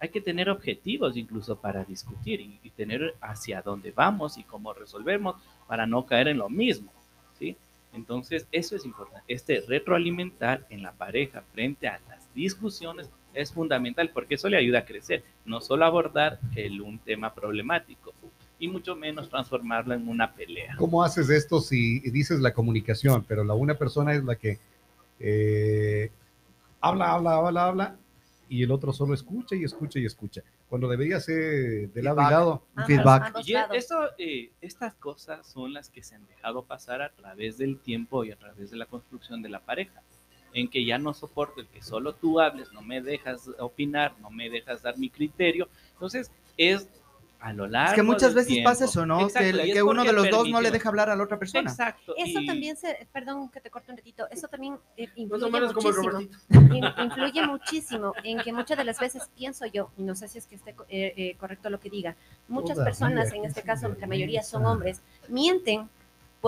[0.00, 4.72] hay que tener objetivos incluso para discutir y, y tener hacia dónde vamos y cómo
[4.72, 6.92] resolvemos para no caer en lo mismo,
[7.38, 7.56] ¿sí?
[7.92, 9.22] Entonces, eso es importante.
[9.28, 14.80] Este retroalimentar en la pareja frente a las discusiones es fundamental porque eso le ayuda
[14.80, 18.12] a crecer, no solo abordar el, un tema problemático
[18.58, 20.76] y mucho menos transformarlo en una pelea.
[20.78, 24.58] ¿Cómo haces esto si dices la comunicación, pero la una persona es la que
[25.20, 26.10] eh,
[26.88, 27.96] habla, habla, habla, habla,
[28.48, 30.42] y el otro solo escucha y escucha y escucha?
[30.68, 32.30] Cuando debería ser de lado y Feedback.
[32.30, 32.62] lado.
[32.86, 33.46] Feedback.
[33.46, 33.76] Y lados.
[33.76, 38.24] eso, eh, estas cosas son las que se han dejado pasar a través del tiempo
[38.24, 40.02] y a través de la construcción de la pareja,
[40.52, 44.30] en que ya no soporto el que solo tú hables, no me dejas opinar, no
[44.30, 45.68] me dejas dar mi criterio.
[45.92, 46.88] Entonces, es
[47.44, 48.70] a lo largo Es que muchas del veces tiempo.
[48.70, 49.20] pasa eso, ¿no?
[49.20, 51.70] Exacto, que que uno de los dos no le deja hablar a la otra persona.
[51.70, 52.14] Exacto.
[52.16, 55.20] Eso y- también se, perdón que te corte un ratito, eso también eh, Más o
[55.20, 56.10] influye menos como el muchísimo.
[56.10, 56.74] Robertito.
[56.74, 60.38] in- influye muchísimo en que muchas de las veces pienso yo, y no sé si
[60.38, 62.16] es que esté eh, eh, correcto lo que diga,
[62.48, 65.90] muchas Todavía, personas, qué en este caso la mayoría son hombres, mienten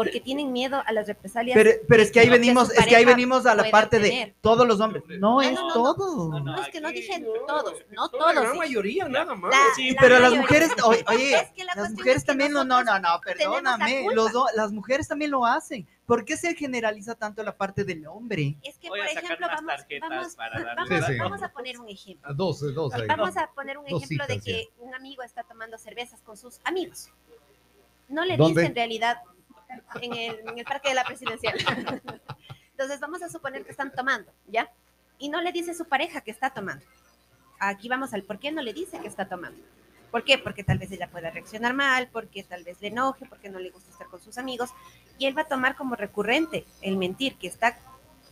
[0.04, 1.54] porque tienen miedo a las represalias.
[1.56, 4.28] Pero, pero es que ahí que venimos, es que ahí venimos a la parte tener.
[4.28, 5.02] de todos los hombres.
[5.08, 6.28] No No, es no, no, todo.
[6.30, 8.42] no, No, es que no dije No, todos, no toda La todos.
[8.42, 8.58] gran sí.
[8.58, 9.50] mayoría, nada más.
[9.50, 12.26] La- Sí, la Pero las mujeres, oye, oye, Es que la las mujeres es que
[12.26, 15.86] también, no, no, no, no, perdóname, los las mujeres también lo hacen.
[16.04, 18.54] ¿Por qué se generaliza tanto la parte del hombre?
[18.62, 21.18] Es que, Voy por a ejemplo, vamos, vamos, para dar vamos, Sí, sí.
[21.18, 22.32] vamos a poner un ejemplo.
[22.34, 23.08] Dos, dos ahí.
[23.08, 27.10] Vamos a poner un ejemplo de que un amigo está tomando cervezas con sus amigos.
[28.08, 28.60] No le ¿Dónde?
[28.60, 29.16] dice en realidad
[30.00, 31.54] en el, en el parque de la presidencial.
[32.72, 34.70] Entonces vamos a suponer que están tomando, ¿ya?
[35.18, 36.84] Y no le dice a su pareja que está tomando.
[37.58, 39.58] Aquí vamos al por qué no le dice que está tomando.
[40.10, 40.38] ¿Por qué?
[40.38, 43.70] Porque tal vez ella pueda reaccionar mal, porque tal vez le enoje, porque no le
[43.70, 44.70] gusta estar con sus amigos.
[45.18, 47.78] Y él va a tomar como recurrente el mentir que está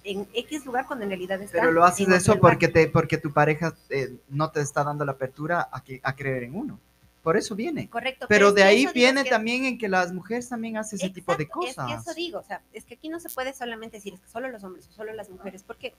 [0.04, 3.16] en X lugar cuando en realidad está Pero lo haces en eso porque te porque
[3.16, 6.78] tu pareja eh, no te está dando la apertura a, que, a creer en uno.
[7.24, 7.88] Por eso viene.
[7.88, 8.26] Correcto.
[8.28, 11.34] Pero es de ahí viene que- también en que las mujeres también hacen ese tipo
[11.34, 12.02] de Exacto, es que cosas.
[12.06, 14.48] eso digo, o sea, es que aquí no se puede solamente decir es que solo
[14.48, 15.94] los hombres o solo las mujeres, porque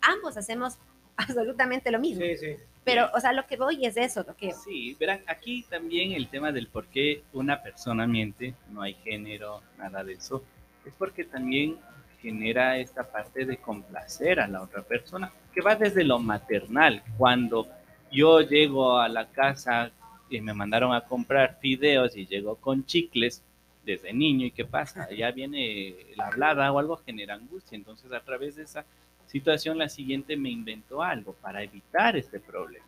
[0.00, 0.78] ambos hacemos
[1.16, 2.22] absolutamente lo mismo.
[2.24, 2.56] Sí, sí.
[2.84, 6.28] Pero, o sea, lo que voy es eso, lo que Sí, verán, aquí también el
[6.28, 10.42] tema del por qué una persona miente, no hay género, nada de eso,
[10.86, 11.76] es porque también
[12.22, 17.02] genera esta parte de complacer a la otra persona, que va desde lo maternal.
[17.18, 17.68] Cuando
[18.10, 19.90] yo llego a la casa
[20.30, 23.42] y me mandaron a comprar fideos y llego con chicles
[23.84, 25.10] desde niño, ¿y qué pasa?
[25.10, 27.76] Ya viene la hablada o algo genera angustia.
[27.76, 28.84] Entonces, a través de esa
[29.26, 32.84] situación, la siguiente me inventó algo para evitar este problema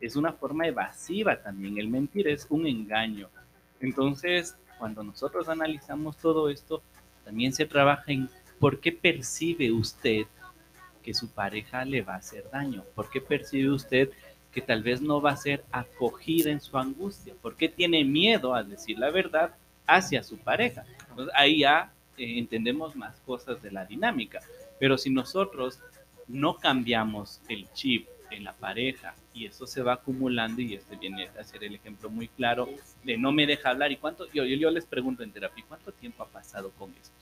[0.00, 1.78] es una forma evasiva también.
[1.78, 3.28] El mentir es un engaño.
[3.80, 6.82] Entonces, cuando nosotros analizamos todo esto,
[7.24, 10.26] también se trabaja en por qué percibe usted
[11.02, 14.10] que su pareja le va a hacer daño, por qué percibe usted
[14.54, 18.54] que tal vez no va a ser acogida en su angustia, por qué tiene miedo
[18.54, 19.54] a decir la verdad
[19.86, 20.84] hacia su pareja.
[21.10, 24.40] Entonces, ahí ya eh, entendemos más cosas de la dinámica.
[24.78, 25.80] Pero si nosotros
[26.28, 31.28] no cambiamos el chip en la pareja y eso se va acumulando y este viene
[31.38, 32.68] a ser el ejemplo muy claro
[33.04, 35.92] de no me deja hablar y cuánto yo, yo, yo les pregunto en terapia ¿cuánto
[35.92, 37.12] tiempo ha pasado con esto?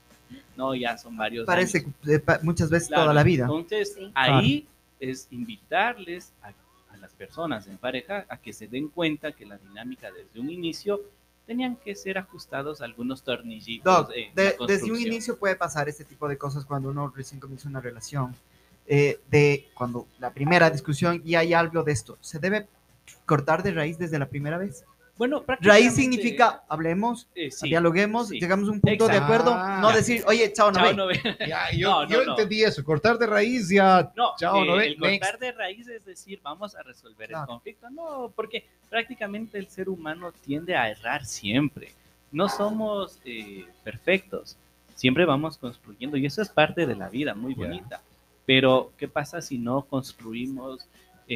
[0.56, 1.94] No, ya son varios Parece años.
[2.08, 3.44] eh, muchas veces Claro, toda la vida.
[3.44, 4.10] Entonces, Sí.
[4.14, 4.66] ahí
[5.00, 6.52] es invitarles a
[7.02, 11.00] las personas en pareja a que se den cuenta que la dinámica desde un inicio
[11.46, 14.06] tenían que ser ajustados algunos tornillitos.
[14.06, 17.12] Doc, en de- la desde un inicio puede pasar este tipo de cosas cuando uno
[17.14, 18.34] recién comienza una relación.
[18.86, 22.66] eh, de cuando la primera discusión y hay algo de esto, ¿se debe
[23.26, 24.84] cortar de raíz desde la primera vez?
[25.18, 27.68] Bueno, Raíz significa hablemos, eh, sí.
[27.68, 28.40] dialoguemos, sí.
[28.40, 30.94] llegamos a un punto de acuerdo, no decir, oye, chao, no Chao, ve.
[30.94, 31.20] no ve.
[31.48, 32.30] Ya, yo No, yo no.
[32.32, 34.10] entendí eso, cortar de raíz ya.
[34.16, 34.86] No, Chao, eh, no ve.
[34.86, 35.40] el cortar Next.
[35.40, 37.90] de raíz es decir, vamos a resolver el conflicto.
[37.90, 41.92] No, porque prácticamente el ser humano tiende a errar siempre.
[42.32, 44.56] No somos eh, perfectos.
[44.94, 48.00] Siempre vamos construyendo y eso es parte de la vida, muy bonita.
[48.46, 50.88] Pero, ¿qué pasa si no construimos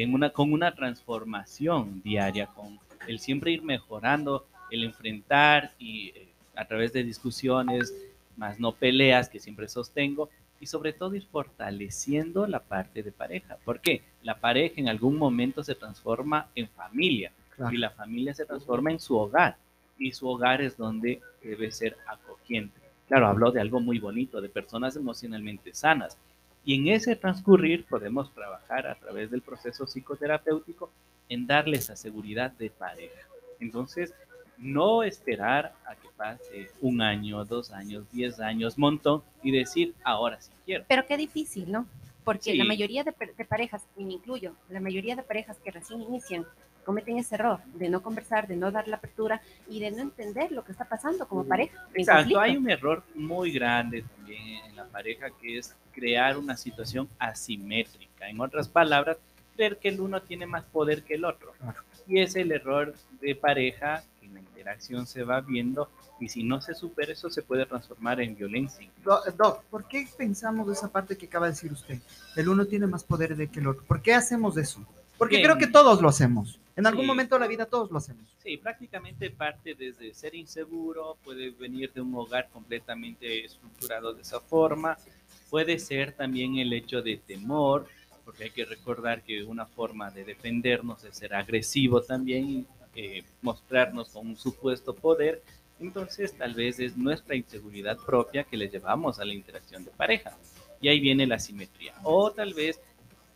[0.03, 6.27] en una, con una transformación diaria, con el siempre ir mejorando, el enfrentar y eh,
[6.55, 7.93] a través de discusiones,
[8.35, 10.29] más no peleas que siempre sostengo,
[10.59, 13.57] y sobre todo ir fortaleciendo la parte de pareja.
[13.63, 17.73] porque La pareja en algún momento se transforma en familia Claro.
[17.73, 19.57] y la familia se transforma en su hogar
[19.97, 22.79] y su hogar es donde debe ser acogiente.
[23.07, 26.17] Claro, habló de algo muy bonito, de personas emocionalmente sanas.
[26.67, 30.91] Y en ese transcurrir podemos trabajar a través del proceso psicoterapéutico
[31.29, 33.21] en darle esa seguridad de pareja.
[33.61, 34.13] Entonces,
[34.57, 40.41] no esperar a que pase un año, dos años, diez años, montón, y decir, ahora
[40.41, 40.83] sí quiero.
[40.89, 41.87] Pero qué difícil, ¿no?
[42.25, 42.57] Porque Sí.
[42.57, 46.45] la mayoría de, de parejas, y me incluyo, la mayoría de parejas que recién inician
[46.87, 50.53] cometen ese error de no conversar, de no dar la apertura y de no entender
[50.53, 51.83] lo que está pasando como pareja.
[51.93, 57.09] Exacto, hay un error muy grande también en la pareja que es crear una situación
[57.19, 58.29] asimétrica.
[58.29, 59.17] En otras palabras,
[59.57, 61.51] creer que el uno tiene más poder que el otro.
[62.07, 65.89] Y es el error de pareja que en la interacción se va viendo
[66.21, 68.89] y si no se supera eso se puede transformar en violencia.
[69.03, 71.99] Do- Doc, ¿por qué pensamos esa parte que acaba de decir usted?
[72.37, 73.83] El uno tiene más poder de que el otro.
[73.83, 74.79] ¿Por qué hacemos eso?
[75.17, 75.47] Porque Bien.
[75.49, 76.59] creo que todos lo hacemos.
[76.77, 77.07] En algún Sí.
[77.07, 78.23] momento de la vida todos lo hacemos.
[78.41, 84.39] Sí, prácticamente parte desde ser inseguro, puede venir de un hogar completamente estructurado de esa
[84.39, 84.97] forma,
[85.49, 87.87] puede ser también el hecho de temor,
[88.23, 94.09] porque hay que recordar que una forma de defendernos es ser agresivo también, eh, mostrarnos
[94.09, 95.41] con un supuesto poder,
[95.79, 100.37] entonces tal vez es nuestra inseguridad propia que le llevamos a la interacción de pareja.
[100.79, 101.95] Y ahí viene la simetría.
[102.03, 102.79] O tal vez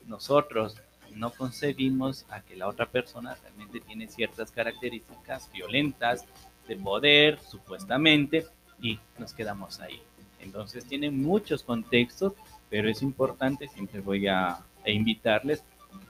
[0.06, 0.78] nosotros
[1.16, 6.26] no concebimos a que la otra persona realmente tiene ciertas características violentas,
[6.68, 8.46] de poder, supuestamente,
[8.82, 10.02] y nos quedamos ahí.
[10.40, 12.34] Entonces tiene muchos contextos,
[12.70, 15.64] pero es importante, siempre voy a, a invitarles,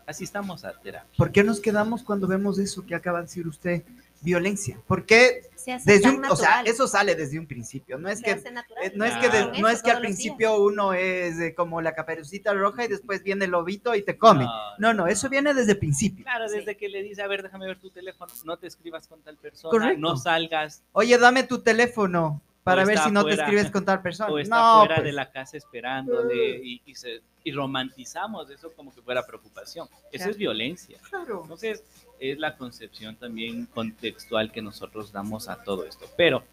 [0.06, 1.10] asistamos a terapia.
[1.18, 3.84] ¿Por qué nos quedamos cuando vemos eso que acaba de decir usted?
[4.22, 4.78] Violencia.
[4.88, 7.98] ¿Por qué Se hace desde un, o sea, eso sale desde un principio?
[7.98, 10.94] No es se que eh, no es que de- no es que al principio uno
[10.94, 14.46] es eh, como la caperucita roja y después viene el lobito y te come.
[14.78, 16.24] No, no, eso viene desde el principio.
[16.24, 16.58] Claro, Sí.
[16.58, 19.38] desde que le dice, a ver, déjame ver tu teléfono, no te escribas con tal
[19.38, 20.00] persona, Correcto.
[20.00, 24.32] no salgas Oye, dame tu teléfono para ver si no te escribes con tal persona.
[24.32, 25.06] o está no, fuera pues.
[25.06, 29.88] de la casa esperándole y, y, se- y romantizamos eso como que fuera preocupación.
[30.12, 30.32] Eso Claro.
[30.32, 31.00] es violencia.
[31.10, 31.40] Claro.
[31.42, 31.84] Entonces,
[32.22, 36.06] es la concepción también contextual que nosotros damos a todo esto.
[36.16, 36.44] Pero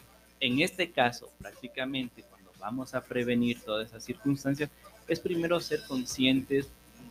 [0.40, 4.70] en este caso, prácticamente cuando vamos a prevenir todas esas circunstancias,
[5.06, 6.68] es primero ser conscientes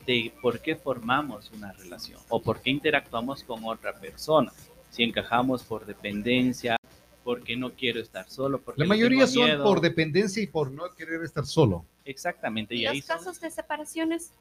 [0.07, 4.51] de por qué formamos una relación o por qué interactuamos con otra persona.
[4.89, 6.77] si encajamos por dependencia,
[7.23, 10.89] porque no quiero estar solo, porque La mayoría tengo son por dependencia y por no
[10.95, 11.85] querer estar solo.
[12.05, 14.31] Exactamente, y Y ahí los son- casos de separaciones,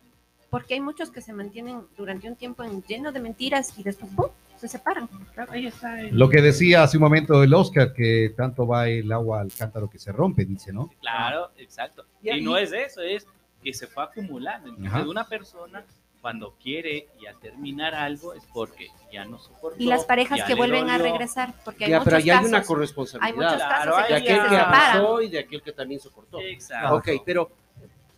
[0.51, 4.11] porque hay muchos que se mantienen durante un tiempo en- lleno de mentiras y después
[4.15, 4.27] ¡pum!
[4.57, 5.07] se separan.
[5.35, 8.89] Claro, ahí está el- Lo que decía hace un momento el Oscar, que tanto va
[8.89, 10.91] el agua al cántaro que se rompe, dice, ¿no?
[11.01, 12.05] Claro, exacto.
[12.23, 13.27] Y Y, ahí- no es eso, es
[13.63, 14.69] que se fue acumulando.
[14.69, 15.09] Entonces, Ajá.
[15.09, 15.85] una persona
[16.23, 19.77] cuando quiere ya terminar algo es porque ya no soportó.
[19.81, 22.49] Y las parejas ya que vuelven a regresar, porque hay Ya, muchos pero hay casos.
[22.49, 23.37] una hay corresponsabilidad.
[23.37, 26.01] muchos Claro, casos hay en de que aquel que abrazó y de aquel que también
[26.01, 26.41] soportó.
[26.41, 26.95] Exacto.
[26.97, 27.51] Ok, pero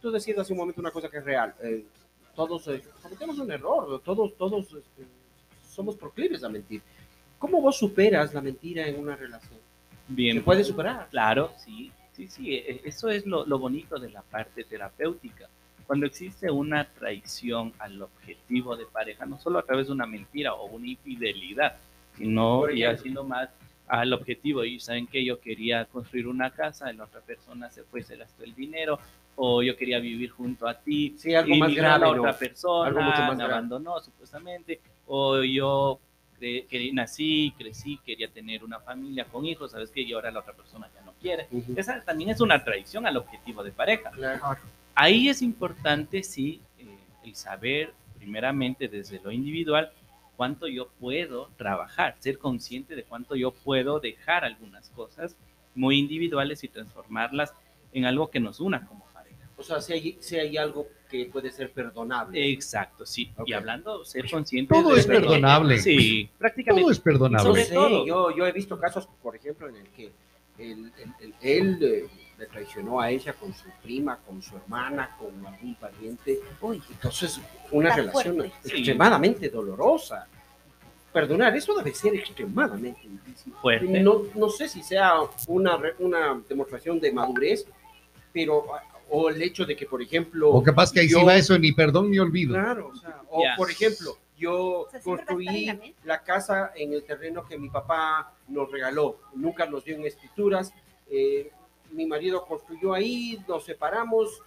[0.01, 1.55] tú decías hace un momento una cosa que es real.
[1.63, 1.85] Eh,
[2.39, 5.03] todos eh, cometemos un error, todos, todos este,
[5.69, 6.81] somos proclives a mentir.
[7.37, 9.59] ¿Cómo vos superas la mentira en una relación?
[10.07, 10.37] Bien.
[10.37, 11.09] ¿Se puede superar?
[11.11, 12.55] Claro, sí, sí, sí.
[12.55, 15.49] e- Eso es lo, lo bonito de la parte terapéutica.
[15.85, 20.55] Cuando existe una traición al objetivo de pareja, no solo a través de una mentira
[20.55, 21.75] o una infidelidad,
[22.17, 23.49] sino ya sino más
[23.89, 24.65] al objetivo.
[24.65, 28.45] Y saben que yo quería construir una casa, la otra persona se fue, se gastó
[28.45, 29.01] el dinero,
[29.41, 32.23] o yo quería vivir junto a ti, Sí, algo y más grave, la ¿no?
[32.23, 33.53] otra persona, Algo mucho más me grave.
[33.53, 36.01] abandonó supuestamente, o yo
[36.41, 40.41] cre- que nací, crecí, quería tener una familia con hijos, sabes que y ahora la
[40.41, 41.47] otra persona ya no quiere.
[41.53, 41.73] Ujú.
[41.77, 44.11] Esa también es una traición al objetivo de pareja.
[44.11, 44.57] Claro.
[44.97, 46.87] Ahí es importante, sí, eh,
[47.23, 49.93] el saber primeramente desde lo individual
[50.37, 55.37] cuánto yo puedo trabajar, ser consciente de cuánto yo puedo dejar algunas cosas
[55.77, 57.53] muy individuales y transformarlas
[57.93, 59.07] en algo que nos una como.
[59.59, 62.53] O sea, si hay, si hay algo que puede ser perdonable.
[62.53, 63.31] Exacto, sí.
[63.37, 63.49] Ok.
[63.49, 65.79] Y hablando, ser consciente Todo de- es perdonable.
[65.79, 66.83] Sí, prácticamente.
[66.83, 67.65] Todo es perdonable.
[67.65, 68.07] sé, todo.
[68.07, 70.13] yo, yo he visto casos, por ejemplo, en el que
[70.59, 75.45] él, él- él- él, le traicionó a ella con su prima, con su hermana, con
[75.45, 76.39] algún pariente.
[76.61, 77.41] Uy, Entonces,
[77.73, 78.53] una Está relación fuerte.
[78.63, 78.77] Sí.
[78.77, 80.27] extremadamente dolorosa.
[81.13, 83.53] Perdonar, eso debe ser extremadamente difícil.
[83.61, 84.01] Fuerte.
[84.01, 85.15] No, no sé si sea
[85.49, 87.67] una, re- una demostración de madurez,
[88.33, 88.67] pero
[89.11, 91.59] o el hecho de que, por ejemplo, O capaz que ahí yo- sí va eso,
[91.59, 92.55] ni perdón ni olvido.
[92.55, 97.45] Claro, o, sea, o por ejemplo, yo O sea, construí la casa en el terreno
[97.47, 100.73] que mi papá nos regaló, nunca nos dio en escrituras.
[101.11, 101.51] eh,
[101.91, 104.43] mi marido construyó ahí, nos separamos,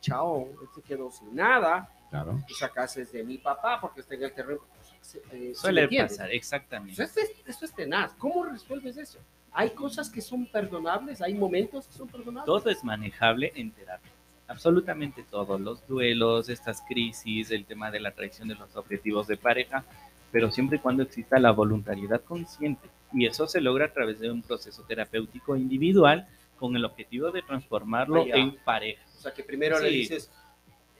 [0.00, 1.90] chao, él se quedó sin nada.
[2.08, 2.40] Claro.
[2.48, 4.60] Esa casa es de mi papá porque está en el terreno.
[5.02, 7.02] ¿sí me Suele pasar, exactamente.
[7.02, 8.14] Eso es, eso es tenaz.
[8.18, 9.18] ¿Cómo resuelves eso?
[9.52, 12.44] Hay cosas que son perdonables, hay momentos que son perdonables.
[12.46, 14.12] Todo es manejable en terapia.
[14.48, 15.58] Absolutamente todo.
[15.58, 19.84] Los duelos, estas crisis, el tema de la traición de los objetivos de pareja,
[20.30, 22.88] pero siempre y cuando exista la voluntariedad consciente.
[23.12, 26.28] Y eso se logra a través de un proceso terapéutico individual
[26.58, 28.34] con el objetivo de transformarlo ya.
[28.36, 29.02] en pareja.
[29.16, 29.96] O sea, que primero le Sí.
[29.96, 30.30] dices,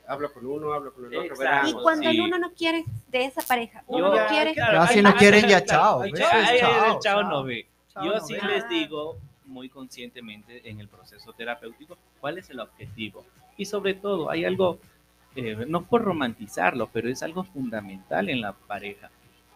[0.09, 1.35] hablo con uno, hablo con el otro.
[1.35, 1.69] Exacto.
[1.71, 2.17] y cuando sí.
[2.17, 5.15] el uno no quiere de esa pareja, uno Yo- no quiere, claro, Ya si no
[5.15, 6.05] quieren, ya chao.
[6.15, 6.31] chao,
[6.61, 7.23] chao chao.
[7.25, 7.67] no ve.
[8.05, 13.25] Yo sí les digo muy conscientemente en el proceso terapéutico cuál es el objetivo.
[13.57, 14.79] Y sobre todo, hay algo,
[15.35, 19.11] eh, no por romantizarlo, pero es algo fundamental en la pareja.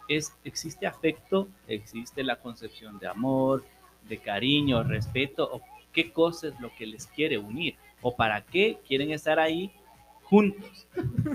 [0.07, 3.63] Es, existe afecto, existe la concepción de amor,
[4.07, 8.79] de cariño, respeto, o qué cosa es lo que les quiere unir, o para qué
[8.87, 9.71] quieren estar ahí
[10.31, 10.87] juntos.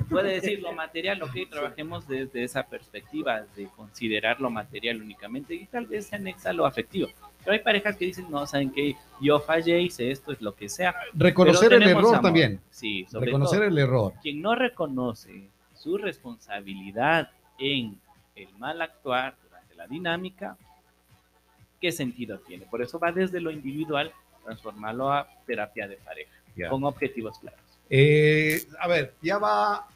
[0.09, 5.67] Puede decir lo material, ok, trabajemos desde esa perspectiva de considerar lo material únicamente y
[5.67, 7.09] tal vez se anexa lo afectivo.
[7.45, 10.71] Pero hay parejas que dicen, no, saben que yo fallé, hice esto, es lo que
[10.71, 10.95] sea.
[11.13, 12.21] Reconocer el error amor.
[12.23, 12.59] también.
[12.71, 13.69] Sí, sobre Reconocer todo.
[13.69, 14.13] el error.
[14.23, 18.01] Quien no reconoce su responsabilidad en
[18.35, 20.57] el mal actuar durante la dinámica,
[21.83, 22.65] ¿qué sentido tiene?
[22.65, 24.11] Por eso va desde lo individual,
[24.43, 26.33] transformarlo a terapia de pareja,
[26.71, 27.65] con objetivos claros.
[27.90, 29.87] Eh, a ver, ya va.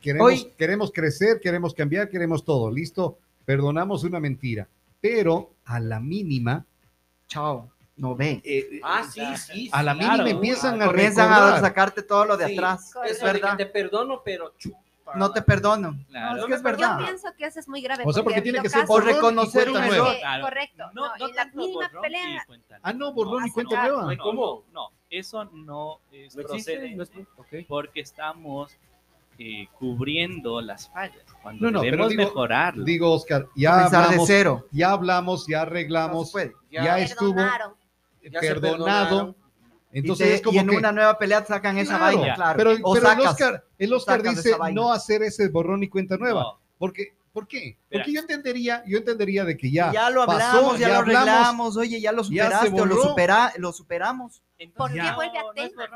[0.00, 2.70] Queremos, Hoy- queremos crecer, queremos cambiar, queremos todo.
[2.70, 3.18] Listo.
[3.44, 4.66] Perdonamos una mentira.
[5.00, 6.64] Pero a la mínima,
[7.28, 7.70] Chao.
[7.96, 8.40] No ve.
[8.44, 9.70] eh, Ah, sí, sí.
[9.72, 10.28] a la mínima claro.
[10.30, 12.92] empiezan a a sacarte todo lo de Sí, atrás.
[13.06, 13.56] Es Eso de que verdad.
[13.56, 14.78] te perdono, pero chupa.
[15.14, 15.96] No te perdono.
[16.08, 16.32] Claro.
[16.36, 18.02] No, es que es yo pienso que eso es muy grave.
[18.06, 20.14] O sea, porque tiene que ser y reconocer un nueva.
[20.16, 20.40] error.
[20.42, 20.84] correcto.
[20.94, 22.42] No, No, no en la borrón pelea.
[22.42, 24.16] y cuenta Ah, no, borrón y cuenta nueva.
[24.16, 24.64] ¿Cómo?
[24.72, 26.42] No, eso no es ¿No existe?
[26.42, 27.66] procedente ¿No es- ok.
[27.68, 28.76] porque estamos
[29.38, 31.22] eh, cubriendo las fallas.
[31.42, 32.84] Cuando No, debemos digo- mejorarlo.
[32.84, 34.66] Digo, Oscar, ya Comenzar de hablamos, cero.
[34.72, 37.76] ya hablamos, ya arreglamos, ya, Ya estuvo Perdonaron.
[38.40, 39.36] Perdonado.
[39.96, 42.34] Entonces y, te- es como y en que, una nueva pelea sacan esa Claro, vaina,
[42.34, 42.56] claro.
[42.58, 43.32] Pero, o pero el sacas.
[43.32, 46.42] Oscar, el Oscar dice no hacer ese borrón y cuenta nueva.
[46.42, 47.76] No, Porque, ¿Por qué?
[47.90, 48.02] Mira.
[48.02, 51.00] Porque yo entendería, yo entendería de que ya, Ya, lo pasó, hablamos, ya, ya lo
[51.00, 54.42] hablamos, arreglamos, oye, ya lo ya superaste o lo, supera, lo superamos.
[54.58, 55.48] entonces ¿Por qué no, vuelve a no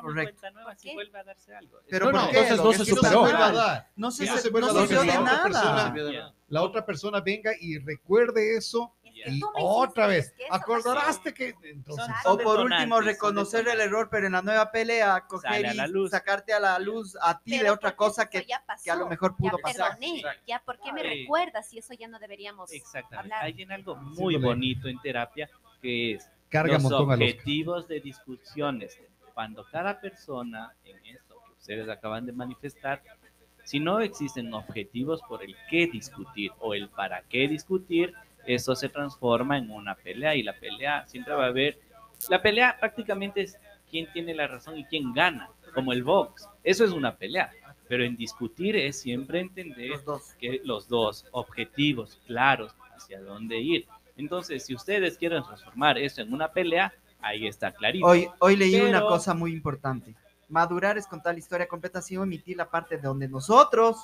[0.03, 0.35] Correcto.
[0.39, 0.95] cuenta nueva, ¿Por si qué?
[0.95, 1.79] vuelve a darse algo.
[1.89, 2.39] Pero No, ¿por no, qué?
[2.41, 3.13] entonces no se superó.
[3.15, 3.89] no vuelva a se- dar.
[3.97, 5.43] No se, Ya dio de la otra nada.
[5.45, 6.35] persona- Ya.
[6.49, 9.00] la otra persona venga y recuerde eso Ya.
[9.27, 14.43] Y otra vez, acordaste que entonces O por último, reconocer el error, pero en la
[14.43, 16.11] nueva pelea, coger y luz.
[16.11, 19.07] sacarte a la luz a ti de otra cosa que, ya pasó, que a lo
[19.07, 19.99] mejor pudo ya pasar.
[19.99, 23.17] perdoné, ya por qué me recuerdas si eso ya no deberíamos Exactamente.
[23.17, 23.45] hablar.
[23.45, 25.49] Hay en algo muy bonito en terapia
[25.81, 28.99] que es carga los objetivos de discusiones.
[29.35, 33.03] Cuando cada persona en esto que ustedes acaban de manifestar,
[33.65, 38.15] si no existen objetivos por el qué discutir o el para qué discutir,
[38.47, 41.79] eso se transforma en una pelea y la pelea siempre va a haber,
[42.29, 43.59] la pelea prácticamente es
[43.91, 46.49] quién tiene la razón y quién gana, como el box.
[46.63, 47.51] Eso es una pelea,
[47.89, 50.35] pero en discutir es siempre entender Los dos.
[50.39, 53.87] que los dos objetivos claros hacia dónde ir.
[54.17, 58.07] Entonces, si ustedes quieren transformar eso en una pelea, ahí está clarito.
[58.07, 60.15] Hoy, hoy leí una cosa muy importante.
[60.49, 63.97] Madurar es contar la historia completa sin omitir la parte de donde nosotros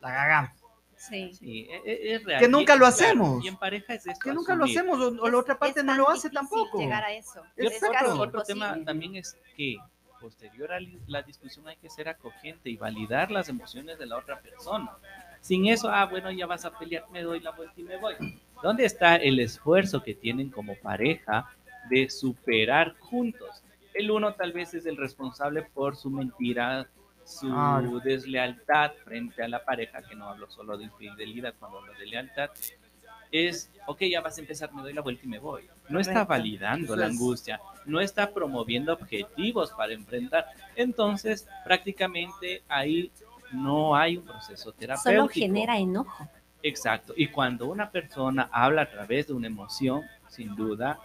[0.00, 0.61] la cagamos.
[1.08, 1.32] Sí.
[1.34, 2.40] Sí, e- e- es real.
[2.40, 2.94] Que nunca lo claro,
[3.40, 4.20] hașa y en pareja es esto.
[4.22, 4.78] Que nunca lo asumir.
[4.78, 6.78] hacemos o, o la otra parte Es no lo hace tampoco.
[6.78, 7.42] Llegar a eso.
[7.56, 8.44] Y Es otro- otro, imposible.
[8.44, 9.76] tema también es que
[10.20, 10.78] posterior a
[11.08, 14.92] la discusión hay que ser acogente y validar las emociones de la otra persona.
[15.40, 18.14] Sin eso, ah, bueno, ya vas a pelear, me doy la vuelta y me voy.
[18.62, 21.50] ¿Dónde está el esfuerzo que tienen como pareja
[21.90, 23.64] de superar juntos?
[23.92, 26.86] El uno tal vez es el responsable por su mentira,
[27.24, 28.00] su Claro.
[28.00, 32.50] deslealtad frente a la pareja, que no hablo solo de infidelidad, cuando hablo de lealtad,
[33.30, 35.68] es, ok, ya vas a empezar, me doy la vuelta y me voy.
[35.88, 40.46] No está validando la angustia, no está promoviendo objetivos para enfrentar.
[40.76, 43.10] Entonces, prácticamente ahí
[43.52, 45.22] no hay un proceso terapéutico.
[45.22, 46.28] Solo genera enojo.
[46.62, 47.14] Exacto.
[47.16, 50.98] Y cuando una persona habla a través de una emoción, sin duda,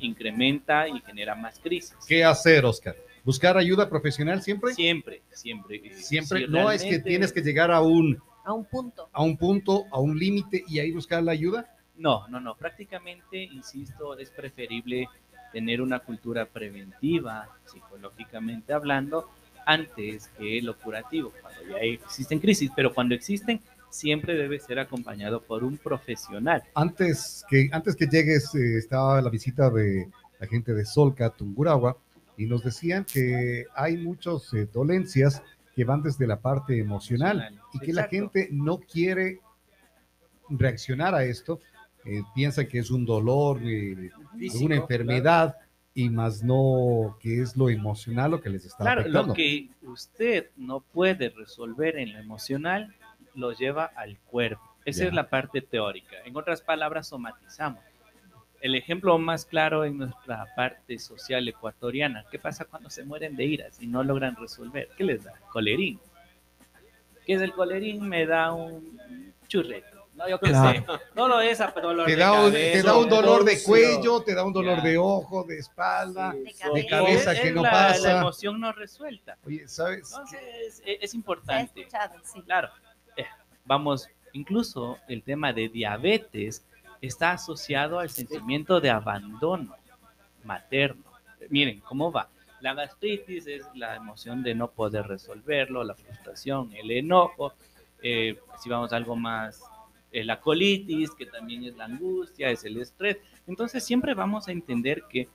[0.00, 1.96] incrementa y genera más crisis.
[2.06, 2.96] ¿Qué hacer, Oscar?
[3.24, 4.74] ¿Buscar ayuda profesional siempre?
[4.74, 5.80] Siempre, siempre.
[5.96, 6.46] Siempre.
[6.46, 9.08] si no es que tienes que llegar a un, A un punto.
[9.12, 11.74] a un punto, a un límite y ahí buscar la ayuda.
[11.96, 12.54] No, no, no.
[12.54, 15.08] Prácticamente, insisto, es preferible
[15.52, 19.30] tener una cultura preventiva, psicológicamente hablando,
[19.64, 22.70] antes que lo curativo, cuando ya existen crisis.
[22.76, 26.62] Pero cuando existen, siempre debe ser acompañado por un profesional.
[26.74, 30.10] Antes que, antes que llegues, eh, estaba la visita de
[30.40, 31.96] la gente de Solca, Tungurahua,
[32.36, 35.42] y nos decían que hay muchas eh, dolencias
[35.74, 38.16] que van desde la parte emocional y que la Exacto.
[38.32, 39.40] gente no quiere
[40.48, 41.60] reaccionar a esto,
[42.04, 45.56] eh, piensa que es un dolor, eh, Físico, una enfermedad
[45.94, 49.28] y más no que es lo emocional lo que les está Claro, afectando.
[49.28, 52.94] lo que usted no puede resolver en lo emocional
[53.34, 54.62] lo lleva al cuerpo.
[54.84, 55.08] Esa Ya.
[55.08, 56.16] es la parte teórica.
[56.24, 57.80] En otras palabras, somatizamos.
[58.64, 62.24] El ejemplo más claro en nuestra parte social ecuatoriana.
[62.30, 64.88] ¿Qué pasa cuando se mueren de iras y no logran resolver?
[64.96, 65.34] ¿Qué les da?
[65.52, 66.00] Colerín.
[67.26, 68.08] ¿Qué es el colerín?
[68.08, 70.08] Me da un churreto.
[70.14, 70.80] No, yo qué Claro.
[70.80, 71.02] sé.
[71.14, 74.22] No lo es, pero dolor Te da, un, cabeza, te da un dolor de cuello,
[74.22, 74.82] te da un dolor Ya.
[74.82, 76.32] de ojo, de espalda.
[76.32, 78.12] Sí, De cabeza Es- que es no la- pasa.
[78.14, 79.36] La emoción no resuelta.
[79.44, 80.10] Oye, ¿sabes?
[80.10, 81.82] Entonces, es, es importante.
[81.82, 82.40] escuchado, sí.
[82.40, 82.70] Claro,
[83.14, 83.26] eh,
[83.66, 86.64] vamos, incluso el tema de diabetes
[87.06, 89.76] está asociado al sentimiento de abandono
[90.44, 91.04] materno.
[91.50, 92.28] Miren, ¿cómo va?
[92.60, 97.54] La gastritis es la emoción de no poder resolverlo, la frustración, el enojo.
[98.02, 99.62] eh, si vamos algo más,
[100.12, 103.18] eh, la colitis, que también es la angustia, es el estrés.
[103.46, 105.28] Entonces siempre vamos a entender que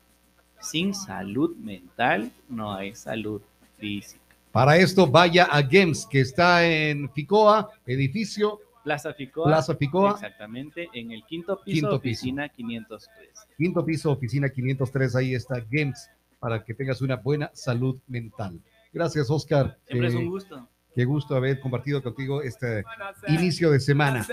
[0.59, 3.41] sin salud mental no hay salud
[3.77, 4.21] física.
[4.51, 9.45] Para esto vaya a Games, que está en Ficoa, edificio Plaza Ficoa.
[9.45, 12.19] Plaza Ficoa, Exactamente, en el quinto piso, Quinto piso.
[12.21, 13.29] oficina 503.
[13.57, 16.09] quinto piso, oficina 503, ahí está Games,
[16.39, 18.59] para que tengas una buena salud mental.
[18.93, 19.77] Gracias, Oscar.
[19.85, 20.67] Siempre es Eh, un gusto.
[20.95, 22.83] Qué gusto haber compartido contigo este
[23.27, 24.25] inicio de semana.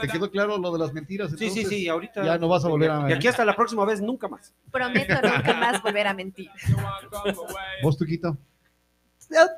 [0.00, 1.30] ¿Te quedó claro lo de las mentiras?
[1.38, 2.24] Sí, sí, sí, ahorita.
[2.24, 3.08] Ya no vas a volver a...
[3.08, 4.52] Y aquí hasta la próxima vez, nunca más.
[4.72, 6.50] Prometo nunca más volver a mentir.
[7.82, 8.36] ¿Vos, Tuquito?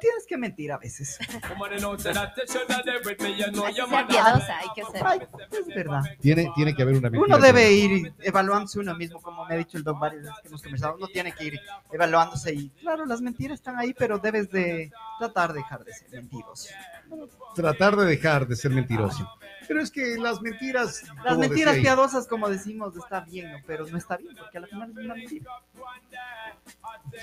[0.01, 1.19] Tienes que mentir a veces.
[4.09, 5.07] Piadosa, hay que ser.
[5.07, 5.21] Ay,
[5.51, 6.03] es verdad.
[6.21, 7.37] Tiene, tiene que haber una mentira.
[7.37, 10.49] Uno debe ir evaluándose uno mismo, como me ha dicho el doc varias veces que
[10.49, 10.97] hemos conversado.
[10.97, 11.61] Uno tiene que ir
[11.91, 16.11] evaluándose y, claro, las mentiras están ahí, pero debes de tratar de dejar de ser
[16.11, 16.69] mentiroso.
[17.55, 19.29] Tratar de dejar de ser mentiroso.
[19.69, 21.05] Pero es que las mentiras...
[21.25, 23.59] Las mentiras piadosas, como decimos, está bien, ¿no?
[23.67, 25.51] pero no está bien, porque al final es una mentira.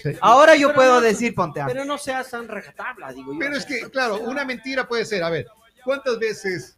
[0.04, 0.12] Sí.
[0.22, 1.62] Ahora yo Pero puedo no- decir, ponte.
[1.66, 3.40] Pero no seas tan regatabla, digo yo.
[3.40, 5.48] Pero es que, claro, una mentira puede ser, a ver,
[5.84, 6.76] ¿cuántas veces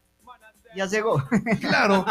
[0.75, 1.21] Ya llegó
[1.59, 2.05] Claro.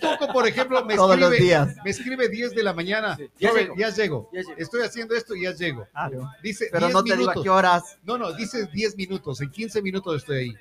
[0.00, 1.76] Toco, por ejemplo, me todos los escribe, días.
[1.84, 3.16] me escribe 10 de la mañana.
[3.16, 3.76] Sí, ya Joven, llego.
[3.76, 4.30] ya llego.
[4.32, 4.54] Ya llego.
[4.58, 5.86] Estoy haciendo esto y ya llego.
[5.92, 6.30] Claro.
[6.42, 7.98] Dice Pero 10 no te digo a qué horas.
[8.04, 9.40] No, no, dice 10 minutos.
[9.40, 10.56] En 15 minutos estoy ahí.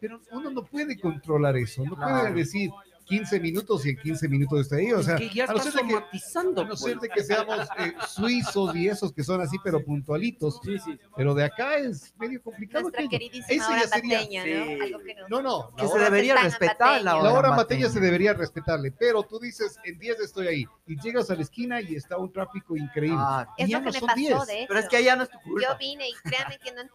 [0.00, 1.84] Pero uno no puede controlar eso.
[1.84, 2.70] No puede decir,
[3.04, 4.92] 15 minutos y en 15 minutos está ahí.
[4.92, 6.60] O sea, que ya a no está ser de que, somatizando.
[6.60, 7.02] a no ser pues.
[7.02, 10.60] de que seamos eh, suizos y esos que son así, pero puntualitos.
[10.62, 10.98] Sí, sí.
[11.16, 12.82] Pero de acá es medio complicado.
[12.82, 14.52] Nuestra queridísima hora ya sería- bateña, sí.
[14.78, 14.84] ¿no?
[14.84, 15.28] Algo que no.
[15.28, 17.14] No, no, la Que se hora- debería respetar la Mateña.
[17.16, 17.22] hora.
[17.22, 17.56] La hora Mateña.
[17.56, 21.42] mateña se debería respetarle, pero tú dices en 10 estoy ahí y llegas a la
[21.42, 23.18] esquina y está un tráfico increíble.
[23.20, 24.46] Ah, Y Es ya lo no que me son pasó, 10.
[24.46, 24.64] de hecho.
[24.68, 25.74] pero es que allá no es tu Yo culpa.
[25.78, 26.88] vine y créanme que no, no,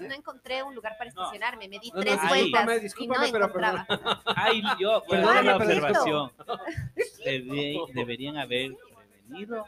[0.00, 1.22] no, no encontré un lugar para No.
[1.22, 1.68] estacionarme.
[1.68, 3.86] Me di No, no, tres discúlpame, vueltas discúlpame, y no pero encontraba.
[4.36, 5.02] Ay, yo,
[5.40, 6.30] hacer la pero- observación.
[7.24, 8.72] Debe- deberían haber
[9.26, 9.64] prevenido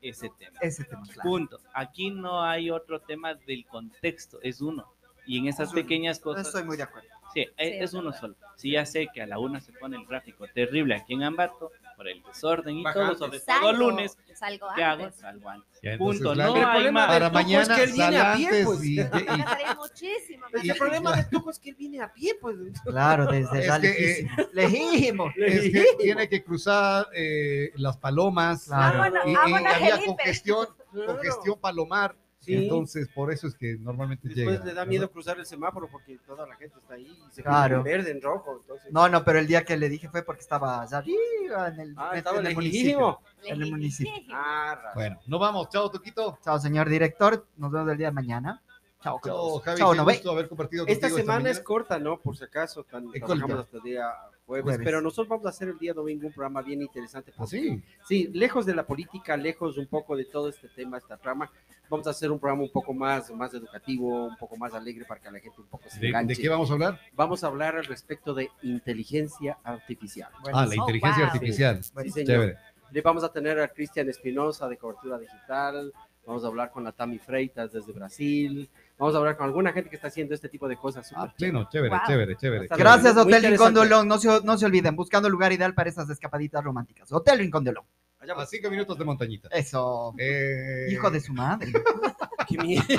[0.00, 0.58] ese tema.
[0.60, 1.22] Ese tema, claro.
[1.30, 1.58] Punto.
[1.74, 4.92] Aquí no hay otro tema del contexto, es uno.
[5.26, 5.82] Y en esas Es uno.
[5.82, 7.08] pequeñas No cosas, estoy muy de acuerdo.
[7.32, 8.34] sí, es, es uno solo.
[8.56, 11.70] Si ya sé que a la una se pone el tráfico terrible aquí en Ambato,
[12.02, 15.04] por el desorden y todo, sobre todo Salgo, lunes, salgo ¿qué hago?
[15.04, 15.20] antes.
[15.20, 15.80] Salgo antes.
[15.82, 16.34] Ya, entonces, Punto.
[16.34, 17.08] la- No el hay problema más.
[17.08, 18.84] para es mañana que él viene a pie, salantes pues.
[18.84, 20.46] y, y- Me gastaré muchísimo.
[20.52, 22.56] Es que el problema de Tuco es que él viene a pie, pues.
[22.84, 25.30] Claro, desde que, eh, lejísimo.
[25.36, 28.98] Es que tiene que cruzar eh, las palomas Claro.
[28.98, 32.16] Vámonos, y, y vámonos, había congestión, congestión palomar.
[32.42, 32.54] Sí.
[32.56, 34.64] Entonces, por eso es que normalmente Después llega.
[34.64, 37.78] le da miedo cruzar el semáforo porque toda la gente está ahí y se Claro.
[37.78, 38.58] pone en verde, en rojo.
[38.60, 38.92] Entonces...
[38.92, 41.94] No, no, pero el día que le dije fue porque estaba allá arriba en el,
[41.96, 43.20] Ah, en estaba el lejísimo.
[43.40, 43.54] municipio.
[43.54, 44.12] En el municipio.
[44.32, 45.68] Ah, Bueno, nos vamos.
[45.68, 46.38] Chao, Toquito.
[46.42, 47.46] Chao, señor director.
[47.56, 48.60] Nos vemos el día de mañana.
[49.02, 49.58] Chao, Chao.
[49.60, 49.78] Javi.
[49.78, 50.14] Chao, no ve.
[50.14, 52.18] gusto haber compartido Esta semana es corta, ¿no?
[52.20, 54.10] Por si acaso, tan, trabajamos hasta el día
[54.46, 54.84] jueves, Jueves.
[54.84, 57.30] pero nosotros vamos a hacer el día domingo un programa bien interesante.
[57.32, 57.82] ¿Ah, porque- sí?
[58.06, 61.50] Sí, lejos de la política, lejos un poco de todo este tema, esta trama,
[61.88, 65.20] vamos a hacer un programa un poco más, más educativo, un poco más alegre para
[65.20, 66.34] que la gente un poco se ¿De, enganche.
[66.34, 67.00] de qué vamos a hablar?
[67.14, 70.30] Vamos a hablar al respecto de inteligencia artificial.
[70.52, 71.32] Ah, la Oh, inteligencia wow.
[71.32, 71.82] artificial.
[71.82, 72.26] Sí, señor.
[72.26, 72.56] Chévere.
[72.90, 75.92] Le vamos a tener a Cristian Espinosa de cobertura digital,
[76.26, 78.68] vamos a hablar con la Tami Freitas desde Brasil,
[78.98, 81.12] vamos a hablar con alguna gente que está haciendo este tipo de cosas.
[81.16, 82.06] Ah, pleno, chévere, Wow.
[82.06, 82.64] chévere, chévere.
[82.64, 84.08] Hasta Gracias, Hotel Rincón de Olón.
[84.08, 87.10] No se, no se olviden, buscando lugar ideal para esas escapaditas románticas.
[87.12, 87.84] Hotel Rincón de Olón.
[88.22, 89.48] Allá A cinco minutos de montañita.
[89.50, 90.14] Eso.
[90.16, 91.72] Eh, Hijo de su madre.
[92.48, 92.92] Qué miedo, ¡Qué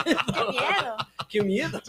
[0.51, 0.95] miedo!
[1.29, 1.81] qué miedo.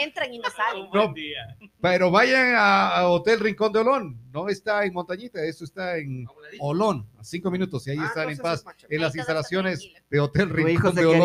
[0.00, 0.88] Entran y no salen.
[0.90, 1.12] Buen No.
[1.12, 1.56] día.
[1.80, 4.20] Pero vayan a, a Hotel Rincón de Olón.
[4.32, 6.24] No está en montañita, eso está en
[6.60, 7.06] Olón.
[7.18, 8.64] A cinco minutos y ahí Ah, están en paz.
[8.88, 11.20] En las instalaciones de Hotel Rincón de Olón.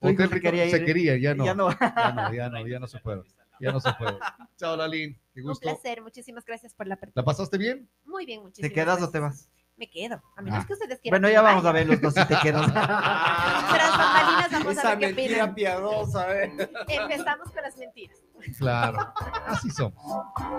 [0.00, 1.44] Hotel se Rincón se quería, ya no.
[1.44, 1.70] Ya no.
[1.70, 3.22] Ya no, ya no, ya no se puede.
[3.60, 4.18] Ya no se puede.
[4.56, 5.18] Chao, Lalín.
[5.34, 5.62] Qué Un gusto.
[5.68, 7.24] placer, muchísimas gracias por la ¿La apertura.
[7.24, 7.88] pasaste bien?
[8.04, 9.48] Muy bien, muchísimas ¿Te quedas o te vas?
[9.82, 10.66] Me quedo, a menos Ah.
[10.68, 11.20] que ustedes quieran.
[11.20, 11.70] Bueno, ya vamos vaya.
[11.70, 12.66] a ver los dos si te quedas.
[12.72, 15.54] Tras bambalinas vamos a ver qué mentira opinan.
[15.56, 16.52] piadosa, ¿eh?
[16.86, 18.16] Empezamos con las mentiras.
[18.58, 19.12] Claro.
[19.48, 20.00] Así somos.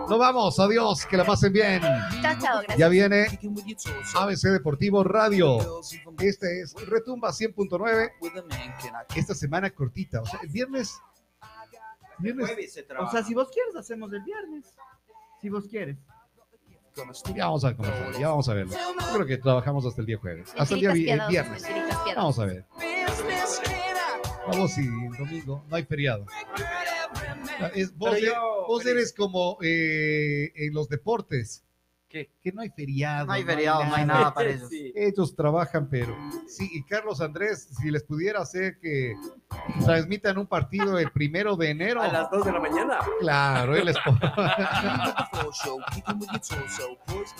[0.10, 0.60] Nos vamos.
[0.60, 1.06] Adiós.
[1.06, 1.82] Que la pasen bien.
[2.22, 2.78] Chao, chao, gracias.
[2.78, 3.28] Ya viene
[4.18, 5.80] ABC Deportivo Radio.
[6.20, 8.12] Este es Retumba 100.9.
[9.16, 10.20] Esta semana cortita.
[10.22, 11.00] O sea, el viernes.
[12.20, 12.52] Viernes.
[13.00, 14.66] O sea, si vos quieres, hacemos el viernes.
[15.40, 15.98] Si vos quieres.
[17.36, 18.74] Ya vamos a conversar, ya vamos a verlo.
[18.74, 20.54] Yo creo que trabajamos hasta el día jueves.
[20.58, 21.64] Hasta el día vi- el viernes.
[22.16, 22.66] Vamos a ver.
[24.48, 24.88] Vamos y
[25.18, 26.26] domingo, no hay feriado.
[27.74, 31.64] Es- vos, Pero e- yo- vos eres como eh, en los deportes,
[32.14, 32.30] ¿Qué?
[32.44, 33.26] que no hay feriado.
[33.26, 34.70] No hay feriado, no hay nada para ellos.
[34.70, 34.94] Sí.
[34.96, 36.16] Ellos trabajan, pero
[36.48, 39.16] sí, y Carlos Andrés, si les pudiera hacer que
[39.84, 43.00] transmitan un partido el primero de enero, A las 2 de la mañana.
[43.20, 43.96] claro, él les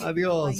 [0.00, 0.56] Adiós.